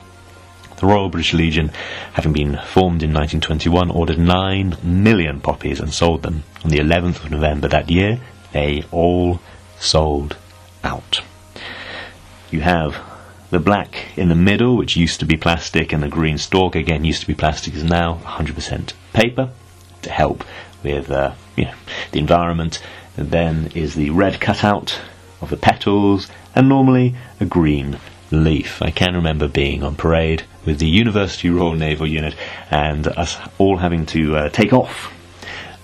The 0.76 0.86
Royal 0.86 1.08
British 1.08 1.32
Legion, 1.32 1.70
having 2.12 2.32
been 2.32 2.58
formed 2.66 3.02
in 3.02 3.12
1921, 3.14 3.90
ordered 3.90 4.18
9 4.18 4.76
million 4.82 5.40
poppies 5.40 5.80
and 5.80 5.92
sold 5.92 6.22
them. 6.22 6.44
On 6.64 6.70
the 6.70 6.78
11th 6.78 7.24
of 7.24 7.30
November 7.30 7.68
that 7.68 7.90
year, 7.90 8.20
they 8.52 8.84
all 8.92 9.40
sold 9.78 10.36
out. 10.84 11.22
You 12.50 12.60
have 12.60 12.96
the 13.50 13.58
black 13.58 14.08
in 14.16 14.28
the 14.28 14.34
middle, 14.34 14.76
which 14.76 14.96
used 14.96 15.20
to 15.20 15.26
be 15.26 15.36
plastic, 15.36 15.92
and 15.92 16.02
the 16.02 16.08
green 16.08 16.36
stalk, 16.36 16.74
again, 16.74 17.04
used 17.04 17.22
to 17.22 17.26
be 17.26 17.34
plastic, 17.34 17.74
is 17.74 17.84
now 17.84 18.20
100% 18.24 18.92
paper 19.12 19.50
to 20.02 20.10
help 20.10 20.44
with 20.86 21.10
uh, 21.10 21.34
you 21.56 21.64
know, 21.64 21.74
the 22.12 22.20
environment. 22.20 22.80
Then 23.16 23.72
is 23.74 23.94
the 23.94 24.10
red 24.10 24.40
cutout 24.40 25.00
of 25.40 25.50
the 25.50 25.56
petals, 25.56 26.28
and 26.54 26.68
normally 26.68 27.14
a 27.40 27.44
green 27.44 27.98
leaf. 28.30 28.80
I 28.80 28.90
can 28.90 29.14
remember 29.14 29.48
being 29.48 29.82
on 29.82 29.96
parade 29.96 30.44
with 30.64 30.78
the 30.78 30.86
University 30.86 31.50
Royal 31.50 31.74
Naval 31.74 32.06
Unit 32.06 32.34
and 32.70 33.06
us 33.08 33.36
all 33.58 33.78
having 33.78 34.06
to 34.06 34.36
uh, 34.36 34.48
take 34.48 34.72
off 34.72 35.12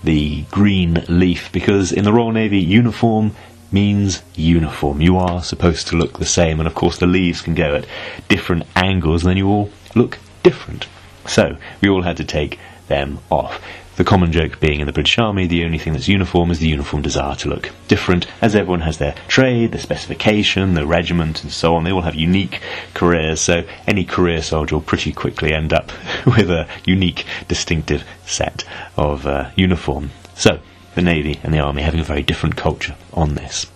the 0.03 0.43
green 0.51 1.03
leaf 1.07 1.51
because 1.51 1.91
in 1.91 2.03
the 2.03 2.13
Royal 2.13 2.31
Navy 2.31 2.59
uniform 2.59 3.35
means 3.71 4.21
uniform. 4.35 5.01
You 5.01 5.17
are 5.17 5.41
supposed 5.41 5.87
to 5.87 5.97
look 5.97 6.19
the 6.19 6.25
same, 6.25 6.59
and 6.59 6.67
of 6.67 6.75
course, 6.75 6.99
the 6.99 7.07
leaves 7.07 7.41
can 7.41 7.55
go 7.55 7.75
at 7.75 7.87
different 8.29 8.63
angles, 8.75 9.23
and 9.23 9.31
then 9.31 9.37
you 9.37 9.47
all 9.47 9.71
look 9.95 10.19
different. 10.43 10.87
So, 11.25 11.57
we 11.81 11.89
all 11.89 12.03
had 12.03 12.17
to 12.17 12.23
take 12.23 12.59
them 12.87 13.19
off. 13.31 13.59
The 13.95 14.03
common 14.03 14.31
joke 14.31 14.59
being 14.59 14.79
in 14.79 14.87
the 14.87 14.91
British 14.91 15.19
Army, 15.19 15.45
the 15.45 15.63
only 15.63 15.77
thing 15.77 15.93
that's 15.93 16.07
uniform 16.07 16.49
is 16.49 16.57
the 16.57 16.67
uniform 16.67 17.03
desire 17.03 17.35
to 17.35 17.49
look 17.49 17.69
different, 17.87 18.25
as 18.41 18.55
everyone 18.55 18.81
has 18.81 18.97
their 18.97 19.13
trade, 19.27 19.71
their 19.71 19.79
specification, 19.81 20.73
their 20.73 20.87
regiment, 20.87 21.43
and 21.43 21.51
so 21.51 21.75
on. 21.75 21.83
They 21.83 21.91
all 21.91 22.01
have 22.01 22.15
unique 22.15 22.59
careers, 22.95 23.39
so 23.39 23.63
any 23.85 24.03
career 24.03 24.41
soldier 24.41 24.75
will 24.75 24.81
pretty 24.81 25.11
quickly 25.11 25.53
end 25.53 25.73
up 25.73 25.91
with 26.25 26.49
a 26.49 26.67
unique, 26.85 27.25
distinctive 27.47 28.03
set 28.25 28.63
of 28.97 29.27
uh, 29.27 29.51
uniform. 29.55 30.09
So, 30.33 30.59
the 30.95 31.03
Navy 31.03 31.39
and 31.43 31.53
the 31.53 31.59
Army 31.59 31.83
having 31.83 31.99
a 31.99 32.03
very 32.03 32.23
different 32.23 32.55
culture 32.55 32.95
on 33.13 33.35
this. 33.35 33.67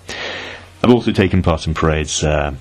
I've 0.83 0.91
also 0.91 1.11
taken 1.11 1.43
part 1.43 1.67
in 1.67 1.75
parades. 1.75 2.23
Uh, 2.23 2.55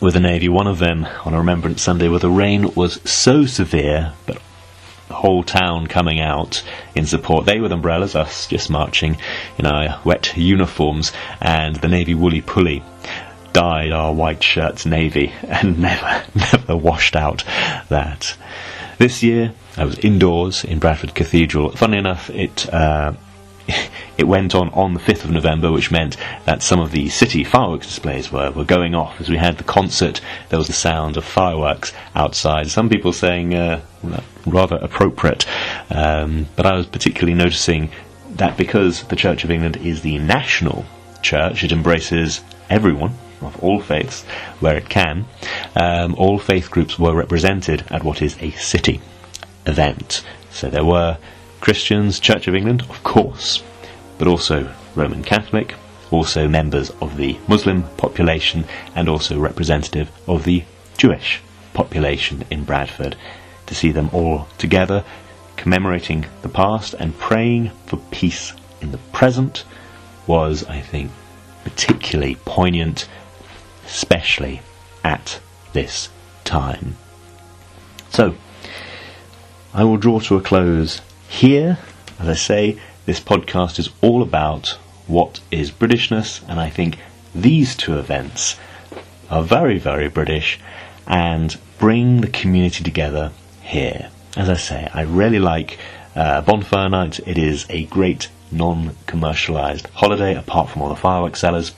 with 0.00 0.14
the 0.14 0.20
Navy, 0.20 0.48
one 0.48 0.66
of 0.66 0.80
them 0.80 1.06
on 1.24 1.32
a 1.32 1.38
Remembrance 1.38 1.80
Sunday 1.80 2.08
where 2.08 2.18
the 2.18 2.28
rain 2.28 2.74
was 2.74 3.00
so 3.08 3.46
severe, 3.46 4.14
but 4.26 4.42
whole 5.12 5.42
town 5.42 5.86
coming 5.86 6.20
out 6.20 6.62
in 6.94 7.06
support. 7.06 7.46
They 7.46 7.60
with 7.60 7.72
umbrellas, 7.72 8.14
us 8.14 8.46
just 8.46 8.70
marching 8.70 9.16
in 9.58 9.66
our 9.66 10.00
wet 10.04 10.36
uniforms, 10.36 11.12
and 11.40 11.76
the 11.76 11.88
Navy 11.88 12.14
Woolly 12.14 12.40
Pulley 12.40 12.82
dyed 13.52 13.92
our 13.92 14.12
white 14.12 14.42
shirts 14.42 14.86
navy 14.86 15.32
and 15.42 15.78
never, 15.78 16.24
never 16.34 16.76
washed 16.76 17.16
out 17.16 17.44
that. 17.88 18.36
This 18.98 19.22
year, 19.22 19.52
I 19.76 19.84
was 19.84 19.98
indoors 19.98 20.64
in 20.64 20.78
Bradford 20.78 21.14
Cathedral. 21.14 21.70
Funny 21.72 21.98
enough, 21.98 22.30
it 22.30 22.72
uh, 22.72 23.14
it 24.18 24.24
went 24.24 24.54
on 24.54 24.68
on 24.70 24.94
the 24.94 25.00
5th 25.00 25.24
of 25.24 25.30
November, 25.30 25.70
which 25.72 25.90
meant 25.90 26.16
that 26.44 26.62
some 26.62 26.80
of 26.80 26.90
the 26.90 27.08
city 27.08 27.44
fireworks 27.44 27.86
displays 27.86 28.30
were, 28.30 28.50
were 28.50 28.64
going 28.64 28.94
off. 28.94 29.20
As 29.20 29.28
we 29.28 29.36
had 29.36 29.58
the 29.58 29.64
concert, 29.64 30.20
there 30.48 30.58
was 30.58 30.68
the 30.68 30.72
sound 30.72 31.16
of 31.16 31.24
fireworks 31.24 31.92
outside. 32.14 32.68
Some 32.68 32.88
people 32.88 33.12
saying 33.12 33.54
uh, 33.54 33.80
rather 34.46 34.76
appropriate, 34.76 35.46
um, 35.90 36.46
but 36.56 36.66
I 36.66 36.74
was 36.74 36.86
particularly 36.86 37.34
noticing 37.34 37.90
that 38.30 38.56
because 38.56 39.04
the 39.04 39.16
Church 39.16 39.44
of 39.44 39.50
England 39.50 39.76
is 39.76 40.02
the 40.02 40.18
national 40.18 40.84
church, 41.22 41.64
it 41.64 41.72
embraces 41.72 42.42
everyone 42.70 43.12
of 43.40 43.62
all 43.62 43.80
faiths 43.80 44.22
where 44.60 44.76
it 44.76 44.88
can. 44.88 45.26
Um, 45.76 46.14
all 46.16 46.38
faith 46.38 46.70
groups 46.70 46.98
were 46.98 47.14
represented 47.14 47.84
at 47.90 48.04
what 48.04 48.22
is 48.22 48.36
a 48.40 48.50
city 48.52 49.00
event. 49.66 50.24
So 50.50 50.70
there 50.70 50.84
were 50.84 51.18
Christians, 51.62 52.18
Church 52.18 52.48
of 52.48 52.56
England, 52.56 52.82
of 52.90 53.04
course, 53.04 53.62
but 54.18 54.26
also 54.26 54.68
Roman 54.96 55.22
Catholic, 55.22 55.76
also 56.10 56.48
members 56.48 56.90
of 57.00 57.16
the 57.16 57.38
Muslim 57.46 57.84
population, 57.98 58.64
and 58.96 59.08
also 59.08 59.38
representative 59.38 60.10
of 60.26 60.42
the 60.42 60.64
Jewish 60.98 61.40
population 61.72 62.44
in 62.50 62.64
Bradford. 62.64 63.14
To 63.66 63.76
see 63.76 63.92
them 63.92 64.10
all 64.12 64.48
together, 64.58 65.04
commemorating 65.56 66.26
the 66.42 66.48
past 66.48 66.94
and 66.94 67.16
praying 67.20 67.70
for 67.86 67.98
peace 68.10 68.52
in 68.80 68.90
the 68.90 68.98
present, 69.12 69.64
was, 70.26 70.64
I 70.64 70.80
think, 70.80 71.12
particularly 71.62 72.38
poignant, 72.44 73.08
especially 73.86 74.62
at 75.04 75.38
this 75.74 76.08
time. 76.42 76.96
So, 78.10 78.34
I 79.72 79.84
will 79.84 79.96
draw 79.96 80.18
to 80.18 80.34
a 80.34 80.40
close 80.40 81.00
here, 81.32 81.78
as 82.20 82.28
I 82.28 82.34
say, 82.34 82.78
this 83.06 83.18
podcast 83.18 83.78
is 83.78 83.88
all 84.02 84.22
about 84.22 84.78
what 85.06 85.40
is 85.50 85.70
Britishness, 85.70 86.46
and 86.46 86.60
I 86.60 86.68
think 86.68 86.98
these 87.34 87.74
two 87.74 87.98
events 87.98 88.60
are 89.30 89.42
very, 89.42 89.78
very 89.78 90.08
British 90.08 90.60
and 91.06 91.58
bring 91.78 92.20
the 92.20 92.28
community 92.28 92.84
together 92.84 93.32
here. 93.62 94.10
As 94.36 94.50
I 94.50 94.56
say, 94.56 94.88
I 94.92 95.02
really 95.02 95.38
like 95.38 95.78
uh, 96.14 96.42
Bonfire 96.42 96.90
Night. 96.90 97.18
It 97.26 97.38
is 97.38 97.64
a 97.70 97.84
great 97.86 98.28
non-commercialized 98.50 99.86
holiday 99.94 100.36
apart 100.36 100.68
from 100.68 100.82
all 100.82 100.90
the 100.90 100.96
fireworks 100.96 101.40
sellers. 101.40 101.72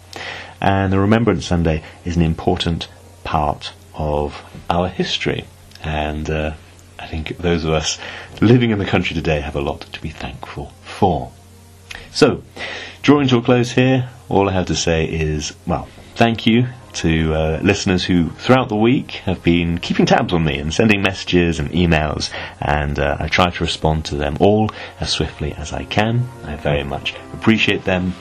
And 0.61 0.93
the 0.93 0.99
Remembrance 0.99 1.47
Sunday 1.47 1.85
is 2.05 2.17
an 2.17 2.23
important 2.23 2.89
part 3.23 3.73
of 3.95 4.43
our 4.69 4.89
history. 4.89 5.45
And 5.83 6.29
uh, 6.29 6.55
think 7.15 7.39
those 7.39 7.65
of 7.65 7.73
us 7.73 7.99
living 8.41 8.71
in 8.71 8.79
the 8.79 8.85
country 8.85 9.15
today 9.15 9.41
have 9.41 9.55
a 9.55 9.61
lot 9.61 9.83
to 9.93 10.01
be 10.01 10.11
thankful 10.11 10.73
for. 10.83 11.31
So, 12.11 12.43
drawing 13.03 13.29
to 13.29 13.39
a 13.39 13.43
close 13.43 13.73
here, 13.73 14.11
all 14.29 14.49
I 14.49 14.53
have 14.53 14.67
to 14.67 14.75
say 14.75 15.05
is, 15.05 15.55
well, 15.67 15.89
thank 16.17 16.47
you 16.47 16.67
to 16.95 17.35
uh, 17.35 17.61
listeners 17.63 18.05
who 18.05 18.31
throughout 18.31 18.69
the 18.69 18.77
week 18.77 19.13
have 19.27 19.43
been 19.43 19.79
keeping 19.79 20.07
tabs 20.07 20.33
on 20.33 20.45
me 20.45 20.59
and 20.59 20.73
sending 20.73 21.03
messages 21.03 21.59
and 21.59 21.71
emails, 21.71 22.31
and 22.61 22.99
uh, 22.99 23.17
I 23.21 23.29
try 23.29 23.51
to 23.51 23.65
respond 23.65 24.05
to 24.07 24.17
them 24.17 24.37
all 24.41 24.71
as 25.01 25.11
swiftly 25.11 25.53
as 25.53 25.73
I 25.73 25.85
can. 25.85 26.29
I 26.45 26.57
very 26.57 26.85
much 26.85 27.15
appreciate 27.33 27.85
them. 27.85 28.15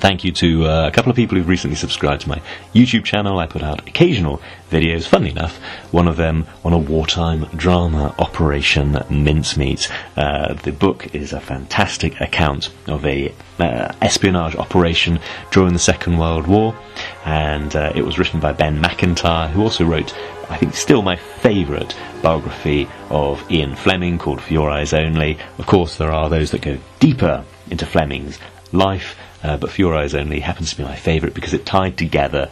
Thank 0.00 0.22
you 0.22 0.30
to 0.30 0.66
uh, 0.66 0.86
a 0.86 0.92
couple 0.92 1.10
of 1.10 1.16
people 1.16 1.36
who've 1.36 1.48
recently 1.48 1.74
subscribed 1.74 2.22
to 2.22 2.28
my 2.28 2.40
YouTube 2.72 3.02
channel. 3.04 3.40
I 3.40 3.46
put 3.46 3.64
out 3.64 3.88
occasional 3.88 4.40
videos, 4.70 5.08
funnily 5.08 5.32
enough, 5.32 5.56
one 5.90 6.06
of 6.06 6.16
them 6.16 6.46
on 6.64 6.72
a 6.72 6.78
wartime 6.78 7.46
drama, 7.56 8.14
Operation 8.16 8.92
Mincemeat. 9.10 9.90
Uh, 10.16 10.54
the 10.54 10.70
book 10.70 11.16
is 11.16 11.32
a 11.32 11.40
fantastic 11.40 12.20
account 12.20 12.70
of 12.86 13.04
a 13.04 13.34
uh, 13.58 13.92
espionage 14.00 14.54
operation 14.54 15.18
during 15.50 15.72
the 15.72 15.80
Second 15.80 16.16
World 16.16 16.46
War, 16.46 16.76
and 17.24 17.74
uh, 17.74 17.92
it 17.96 18.02
was 18.02 18.20
written 18.20 18.38
by 18.38 18.52
Ben 18.52 18.80
Macintyre, 18.80 19.48
who 19.48 19.62
also 19.62 19.84
wrote 19.84 20.16
I 20.48 20.56
think 20.58 20.74
still 20.74 21.02
my 21.02 21.16
favourite 21.16 21.96
biography 22.22 22.88
of 23.10 23.44
Ian 23.50 23.74
Fleming 23.74 24.16
called 24.16 24.40
For 24.40 24.52
Your 24.52 24.70
Eyes 24.70 24.94
Only. 24.94 25.38
Of 25.58 25.66
course, 25.66 25.96
there 25.96 26.12
are 26.12 26.30
those 26.30 26.52
that 26.52 26.62
go 26.62 26.78
deeper 27.00 27.44
into 27.68 27.84
Fleming's 27.84 28.38
life 28.72 29.16
uh, 29.42 29.56
but 29.56 29.70
For 29.70 29.80
Your 29.80 29.96
Eyes 29.96 30.14
Only 30.14 30.40
happens 30.40 30.70
to 30.70 30.76
be 30.76 30.84
my 30.84 30.96
favourite 30.96 31.34
because 31.34 31.54
it 31.54 31.66
tied 31.66 31.96
together 31.96 32.50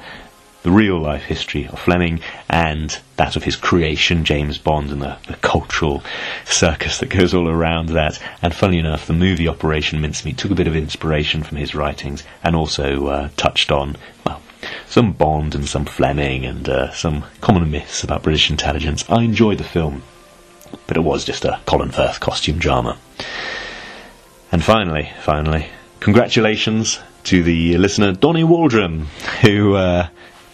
the 0.67 0.73
real 0.73 0.99
life 0.99 1.23
history 1.23 1.69
of 1.69 1.79
Fleming 1.79 2.19
and 2.51 2.99
that 3.17 3.37
of 3.37 3.45
his 3.45 3.55
creation, 3.55 4.25
James 4.25 4.59
Bond, 4.59 4.91
and 4.91 5.01
the, 5.01 5.17
the, 5.29 5.37
cultural 5.37 6.03
circus 6.45 6.99
that 6.99 7.09
goes 7.09 7.33
all 7.35 7.49
around 7.49 7.91
that. 7.91 8.21
And 8.43 8.53
funnily 8.53 8.81
enough, 8.81 9.07
the 9.07 9.13
movie 9.13 9.47
Operation 9.47 10.01
Mincemeat 10.01 10.39
took 10.39 10.51
a 10.51 10.57
bit 10.57 10.67
of 10.67 10.75
inspiration 10.75 11.45
from 11.45 11.59
his 11.59 11.77
writings 11.77 12.25
and 12.43 12.57
also 12.57 13.07
uh, 13.07 13.29
touched 13.37 13.71
on, 13.71 13.97
well, 14.25 14.43
some 14.89 15.13
Bond 15.13 15.55
and 15.55 15.69
some 15.69 15.85
Fleming 15.85 16.45
and 16.45 16.69
uh, 16.69 16.93
some 16.93 17.25
common 17.41 17.71
myths 17.71 18.03
about 18.03 18.25
British 18.25 18.51
intelligence. 18.51 19.05
I 19.09 19.23
enjoyed 19.23 19.59
the 19.59 19.65
film, 19.65 20.03
but 20.89 20.97
it 20.97 21.05
was 21.05 21.25
just 21.25 21.45
a 21.45 21.61
Colin 21.67 21.93
Firth 21.93 22.19
costume 22.19 22.59
drama. 22.59 22.99
And 24.51 24.65
finally, 24.65 25.13
finally, 25.21 25.69
congratulations 26.01 26.99
to 27.25 27.43
the 27.43 27.77
listener 27.79 28.13
Donnie 28.13 28.45
Waldron, 28.45 29.07
who 29.43 29.75
uh, 29.75 30.09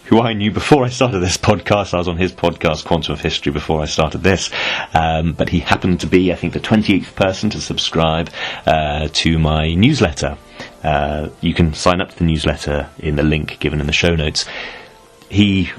who 0.05 0.21
I 0.21 0.33
knew 0.33 0.51
before 0.51 0.83
I 0.83 0.89
started 0.89 1.19
this 1.19 1.37
podcast. 1.37 1.93
I 1.93 1.97
was 1.97 2.07
on 2.07 2.17
his 2.17 2.31
podcast, 2.31 2.85
Quantum 2.85 3.13
of 3.13 3.21
History, 3.21 3.51
before 3.51 3.81
I 3.81 3.85
started 3.85 4.19
this. 4.19 4.51
Um, 4.93 5.33
but 5.33 5.49
he 5.49 5.59
happened 5.59 6.01
to 6.01 6.07
be, 6.07 6.31
I 6.31 6.35
think, 6.35 6.53
the 6.53 6.59
28th 6.59 7.15
person 7.15 7.49
to 7.51 7.61
subscribe 7.61 8.29
uh, 8.65 9.07
to 9.11 9.39
my 9.39 9.73
newsletter. 9.73 10.37
Uh, 10.83 11.29
you 11.41 11.53
can 11.53 11.73
sign 11.73 12.01
up 12.01 12.09
to 12.09 12.17
the 12.17 12.25
newsletter 12.25 12.89
in 12.99 13.15
the 13.15 13.23
link 13.23 13.59
given 13.59 13.79
in 13.79 13.87
the 13.87 13.93
show 13.93 14.15
notes. 14.15 14.45
He 15.29 15.71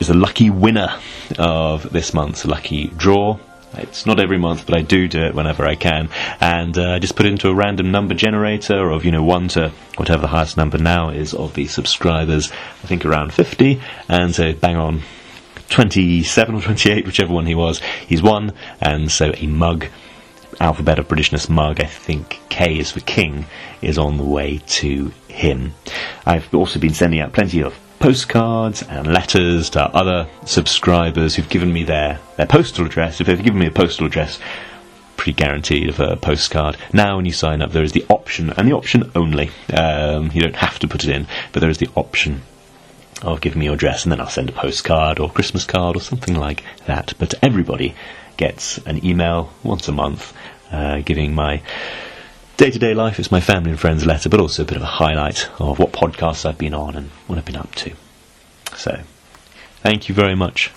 is 0.00 0.08
a 0.08 0.14
lucky 0.14 0.50
winner 0.50 0.98
of 1.38 1.92
this 1.92 2.14
month's 2.14 2.44
lucky 2.44 2.88
draw. 2.88 3.38
It's 3.78 4.06
not 4.06 4.20
every 4.20 4.38
month, 4.38 4.66
but 4.66 4.76
I 4.76 4.82
do 4.82 5.08
do 5.08 5.22
it 5.22 5.34
whenever 5.34 5.66
I 5.66 5.74
can. 5.74 6.08
And 6.40 6.76
uh, 6.76 6.92
I 6.92 6.98
just 6.98 7.16
put 7.16 7.26
into 7.26 7.48
a 7.48 7.54
random 7.54 7.90
number 7.90 8.14
generator 8.14 8.90
of, 8.90 9.04
you 9.04 9.12
know, 9.12 9.22
1 9.22 9.48
to 9.48 9.72
whatever 9.96 10.22
the 10.22 10.28
highest 10.28 10.56
number 10.56 10.78
now 10.78 11.10
is 11.10 11.34
of 11.34 11.54
the 11.54 11.66
subscribers, 11.66 12.50
I 12.82 12.86
think 12.86 13.04
around 13.04 13.32
50. 13.32 13.80
And 14.08 14.34
so 14.34 14.52
bang 14.52 14.76
on 14.76 15.02
27 15.70 16.54
or 16.54 16.60
28, 16.60 17.06
whichever 17.06 17.32
one 17.32 17.46
he 17.46 17.54
was, 17.54 17.80
he's 18.06 18.22
won. 18.22 18.52
And 18.80 19.10
so 19.10 19.32
a 19.36 19.46
mug, 19.46 19.86
alphabet 20.60 20.98
of 20.98 21.08
Britishness 21.08 21.48
mug, 21.48 21.80
I 21.80 21.86
think 21.86 22.40
K 22.48 22.78
is 22.78 22.92
for 22.92 23.00
King, 23.00 23.46
is 23.82 23.98
on 23.98 24.16
the 24.16 24.24
way 24.24 24.58
to 24.66 25.12
him. 25.28 25.74
I've 26.26 26.52
also 26.54 26.78
been 26.78 26.94
sending 26.94 27.20
out 27.20 27.32
plenty 27.32 27.62
of 27.62 27.74
postcards 28.04 28.82
and 28.82 29.06
letters 29.06 29.70
to 29.70 29.80
other 29.80 30.28
subscribers 30.44 31.34
who've 31.34 31.48
given 31.48 31.72
me 31.72 31.84
their, 31.84 32.20
their 32.36 32.44
postal 32.44 32.84
address. 32.84 33.18
If 33.18 33.26
they've 33.26 33.42
given 33.42 33.58
me 33.58 33.68
a 33.68 33.70
postal 33.70 34.04
address, 34.04 34.38
pretty 35.16 35.32
guaranteed 35.32 35.88
of 35.88 36.00
a 36.00 36.14
postcard. 36.14 36.76
Now, 36.92 37.16
when 37.16 37.24
you 37.24 37.32
sign 37.32 37.62
up, 37.62 37.72
there 37.72 37.82
is 37.82 37.92
the 37.92 38.04
option, 38.10 38.50
and 38.50 38.68
the 38.68 38.74
option 38.74 39.10
only. 39.14 39.50
Um, 39.72 40.30
you 40.34 40.42
don't 40.42 40.54
have 40.54 40.78
to 40.80 40.86
put 40.86 41.04
it 41.04 41.16
in, 41.16 41.26
but 41.52 41.60
there 41.60 41.70
is 41.70 41.78
the 41.78 41.88
option 41.96 42.42
of 43.22 43.40
giving 43.40 43.60
me 43.60 43.64
your 43.64 43.74
address, 43.74 44.02
and 44.02 44.12
then 44.12 44.20
I'll 44.20 44.28
send 44.28 44.50
a 44.50 44.52
postcard 44.52 45.18
or 45.18 45.30
Christmas 45.30 45.64
card 45.64 45.96
or 45.96 46.00
something 46.00 46.34
like 46.34 46.62
that. 46.84 47.14
But 47.18 47.32
everybody 47.42 47.94
gets 48.36 48.76
an 48.84 49.02
email 49.02 49.50
once 49.62 49.88
a 49.88 49.92
month 49.92 50.34
uh, 50.70 51.00
giving 51.00 51.34
my 51.34 51.62
Day 52.56 52.70
to 52.70 52.78
day 52.78 52.94
life, 52.94 53.18
it's 53.18 53.32
my 53.32 53.40
family 53.40 53.72
and 53.72 53.80
friends 53.80 54.06
letter, 54.06 54.28
but 54.28 54.38
also 54.38 54.62
a 54.62 54.64
bit 54.64 54.76
of 54.76 54.82
a 54.84 54.86
highlight 54.86 55.50
of 55.60 55.80
what 55.80 55.90
podcasts 55.90 56.46
I've 56.46 56.56
been 56.56 56.72
on 56.72 56.94
and 56.94 57.10
what 57.26 57.36
I've 57.36 57.44
been 57.44 57.56
up 57.56 57.74
to. 57.74 57.92
So, 58.76 59.00
thank 59.80 60.08
you 60.08 60.14
very 60.14 60.36
much 60.36 60.68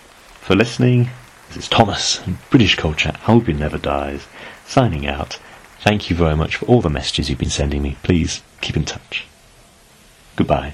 for 0.41 0.55
listening. 0.55 1.11
This 1.49 1.57
is 1.57 1.67
Thomas, 1.67 2.19
British 2.49 2.75
Culture, 2.75 3.13
Albion 3.27 3.59
Never 3.59 3.77
Dies, 3.77 4.25
signing 4.65 5.05
out. 5.05 5.37
Thank 5.81 6.09
you 6.09 6.15
very 6.15 6.35
much 6.35 6.55
for 6.55 6.65
all 6.65 6.81
the 6.81 6.89
messages 6.89 7.29
you've 7.29 7.37
been 7.37 7.51
sending 7.51 7.83
me. 7.83 7.95
Please 8.01 8.41
keep 8.59 8.75
in 8.75 8.83
touch. 8.83 9.27
Goodbye. 10.35 10.73